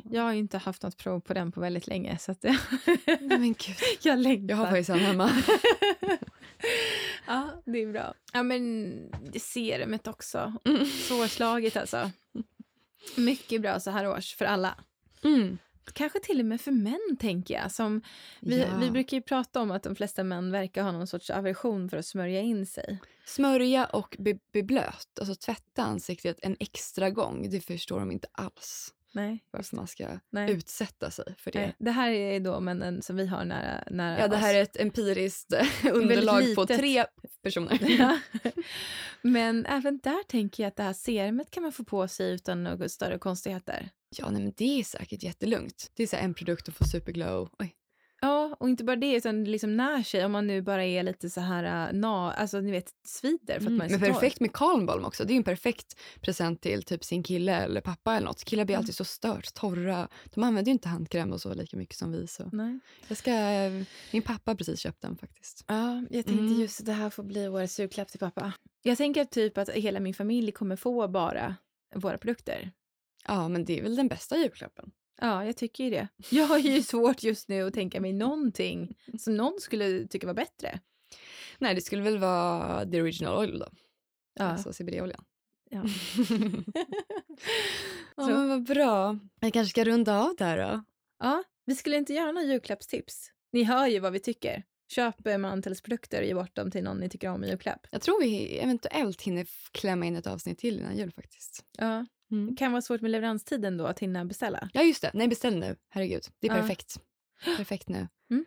[0.03, 2.43] Jag har ju inte haft något prov på den på väldigt länge så att
[3.05, 3.75] Nej men gud.
[4.01, 4.49] jag längtar.
[4.49, 5.31] Jag har faktiskt en hemma.
[7.27, 8.13] ja, det är bra.
[8.33, 8.93] Ja, men
[9.39, 10.53] serumet också.
[10.65, 10.85] Mm.
[10.85, 12.11] Svårslaget alltså.
[13.17, 14.75] Mycket bra så här års för alla.
[15.23, 15.57] Mm.
[15.93, 17.71] Kanske till och med för män, tänker jag.
[17.71, 18.01] Som
[18.39, 18.77] vi, Ja.
[18.81, 21.97] vi brukar ju prata om att de flesta män verkar ha någon sorts aversion för
[21.97, 22.99] att smörja in sig.
[23.25, 28.27] Smörja och bli, bli blöt, alltså tvätta ansiktet en extra gång, det förstår de inte
[28.31, 28.93] alls.
[29.13, 30.51] Nej, Varför man ska Nej.
[30.51, 31.59] utsätta sig för det.
[31.59, 31.75] Nej.
[31.79, 34.57] Det här är då männen som vi har nära, nära Ja, det här oss.
[34.57, 37.05] är ett empiriskt eh, underlag på tre
[37.43, 37.79] personer.
[37.99, 38.19] Ja.
[39.21, 42.63] Men även där tänker jag att det här serumet kan man få på sig utan
[42.63, 43.89] några större konstigheter.
[44.17, 45.91] Ja, nej, men det är säkert jättelugnt.
[45.93, 47.49] Det är så en produkt och få superglow.
[47.59, 47.75] Oj.
[48.61, 51.41] Och inte bara det, utan liksom när sig om man nu bara är lite så
[51.41, 53.77] här, uh, na, alltså ni vet, svider för att Mm.
[53.77, 55.25] man är så Men perfekt med Calmbalm också.
[55.25, 58.43] Det är ju en perfekt present till typ sin kille eller pappa eller något.
[58.43, 60.07] Killar blir alltid så stört torra.
[60.33, 62.27] De använder ju inte handkräm och så lika mycket som vi.
[62.27, 62.49] Så.
[62.51, 62.79] Nej.
[63.07, 63.31] Jag ska,
[64.11, 65.63] min pappa precis köpt den faktiskt.
[65.67, 66.59] Ja, jag tänkte Mm.
[66.61, 68.53] just att det här får bli årets julklapp till pappa.
[68.81, 71.55] Jag tänker typ att hela min familj kommer få bara
[71.95, 72.71] våra produkter.
[73.27, 74.91] Ja, men det är väl den bästa julklappen.
[75.21, 76.07] Ja, jag tycker ju det.
[76.29, 80.33] Jag har ju svårt just nu att tänka mig någonting som någon skulle tycka var
[80.33, 80.79] bättre.
[81.57, 83.67] Nej, det skulle väl vara the original oil då.
[84.33, 84.45] Ja.
[84.45, 85.23] Alltså CBD-oljan.
[85.69, 85.83] Ja.
[88.15, 89.19] ja, men vad bra.
[89.39, 90.83] Jag kanske ska runda av där då.
[91.19, 93.31] ja, vi skulle inte göra några julklappstips.
[93.51, 94.63] Ni hör ju vad vi tycker.
[94.87, 97.87] Köp eh, Mantels produkter och ge bort dem till någon ni tycker om i julklapp.
[97.91, 101.65] Jag tror vi eventuellt hinner klämma in ett avsnitt till innan jul faktiskt.
[101.77, 102.05] Ja.
[102.31, 104.69] Det kan vara svårt med leveranstiden då att hinna beställa.
[104.73, 105.11] Ja, just det.
[105.13, 105.75] Nej, beställ nu.
[105.89, 106.23] Herregud.
[106.39, 106.61] Det är Ja.
[106.61, 106.97] perfekt.
[107.57, 108.07] Perfekt nu.
[108.29, 108.45] Mm.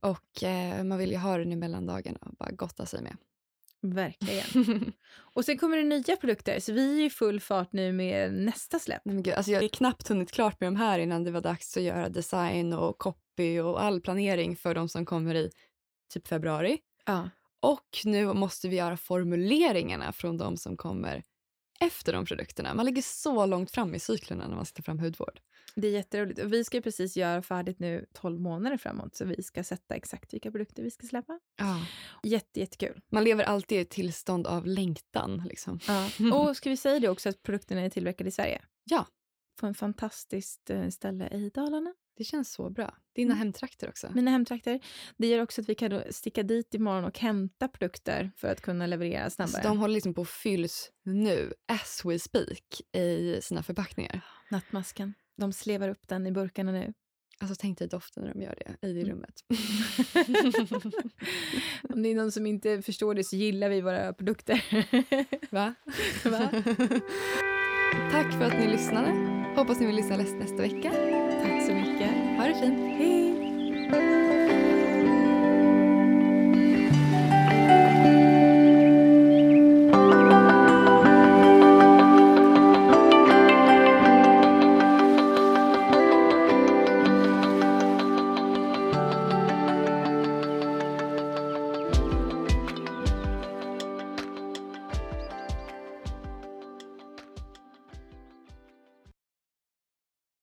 [0.00, 3.16] Och eh, man vill ju ha den i mellandagarna och bara gotta sig med.
[3.82, 4.92] Verkligen.
[5.16, 8.78] Och sen kommer det nya produkter, så vi är i full fart nu med nästa
[8.78, 9.02] släpp.
[9.04, 11.40] Nej, men gud, alltså jag har knappt hunnit klart med de här innan det var
[11.40, 15.50] dags att göra design och copy och all planering för de som kommer i
[16.12, 16.78] typ februari.
[17.06, 17.30] Ja.
[17.60, 21.22] Och nu måste vi göra formuleringarna från de som kommer
[21.80, 22.74] efter de produkterna.
[22.74, 25.40] Man ligger så långt fram i cyklerna när man ta fram hudvård.
[25.74, 26.40] Det är jätteroligt.
[26.40, 30.34] Och vi ska precis göra färdigt nu 12 månader framåt, så vi ska sätta exakt
[30.34, 31.40] vilka produkter vi ska släppa.
[32.22, 33.00] Jätte, jättekul.
[33.08, 35.42] Man lever alltid i ett tillstånd av längtan.
[35.48, 35.80] Liksom.
[35.86, 36.10] Ja.
[36.34, 38.62] Och ska vi säga det också att produkterna är tillverkade i Sverige?
[38.84, 39.06] Ja.
[39.60, 41.94] På en fantastiskt eh, ställe i Dalarna.
[42.20, 42.94] Det känns så bra.
[43.14, 43.38] Dina Mm.
[43.38, 44.10] hemtrakter också.
[44.14, 44.80] Mina hemtrakter.
[45.16, 48.60] Det gör också att vi kan då sticka dit imorgon och hämta produkter för att
[48.60, 49.56] kunna leverera snabbare.
[49.56, 54.20] Alltså, de håller liksom på att fylls nu, as we speak, i sina förpackningar.
[54.50, 55.14] Nattmasken.
[55.36, 56.92] De slevar upp den i burkarna nu.
[57.38, 59.12] Alltså tänk dig doften när de gör det i det Mm.
[59.12, 59.44] rummet.
[61.94, 64.64] Om det är någon som inte förstår det så gillar vi våra produkter.
[65.54, 65.74] Va?
[66.24, 66.50] Va?
[68.12, 69.10] Tack för att ni lyssnade.
[69.56, 70.92] Hoppas ni vill lyssna nästa vecka.
[72.60, 74.19] Tack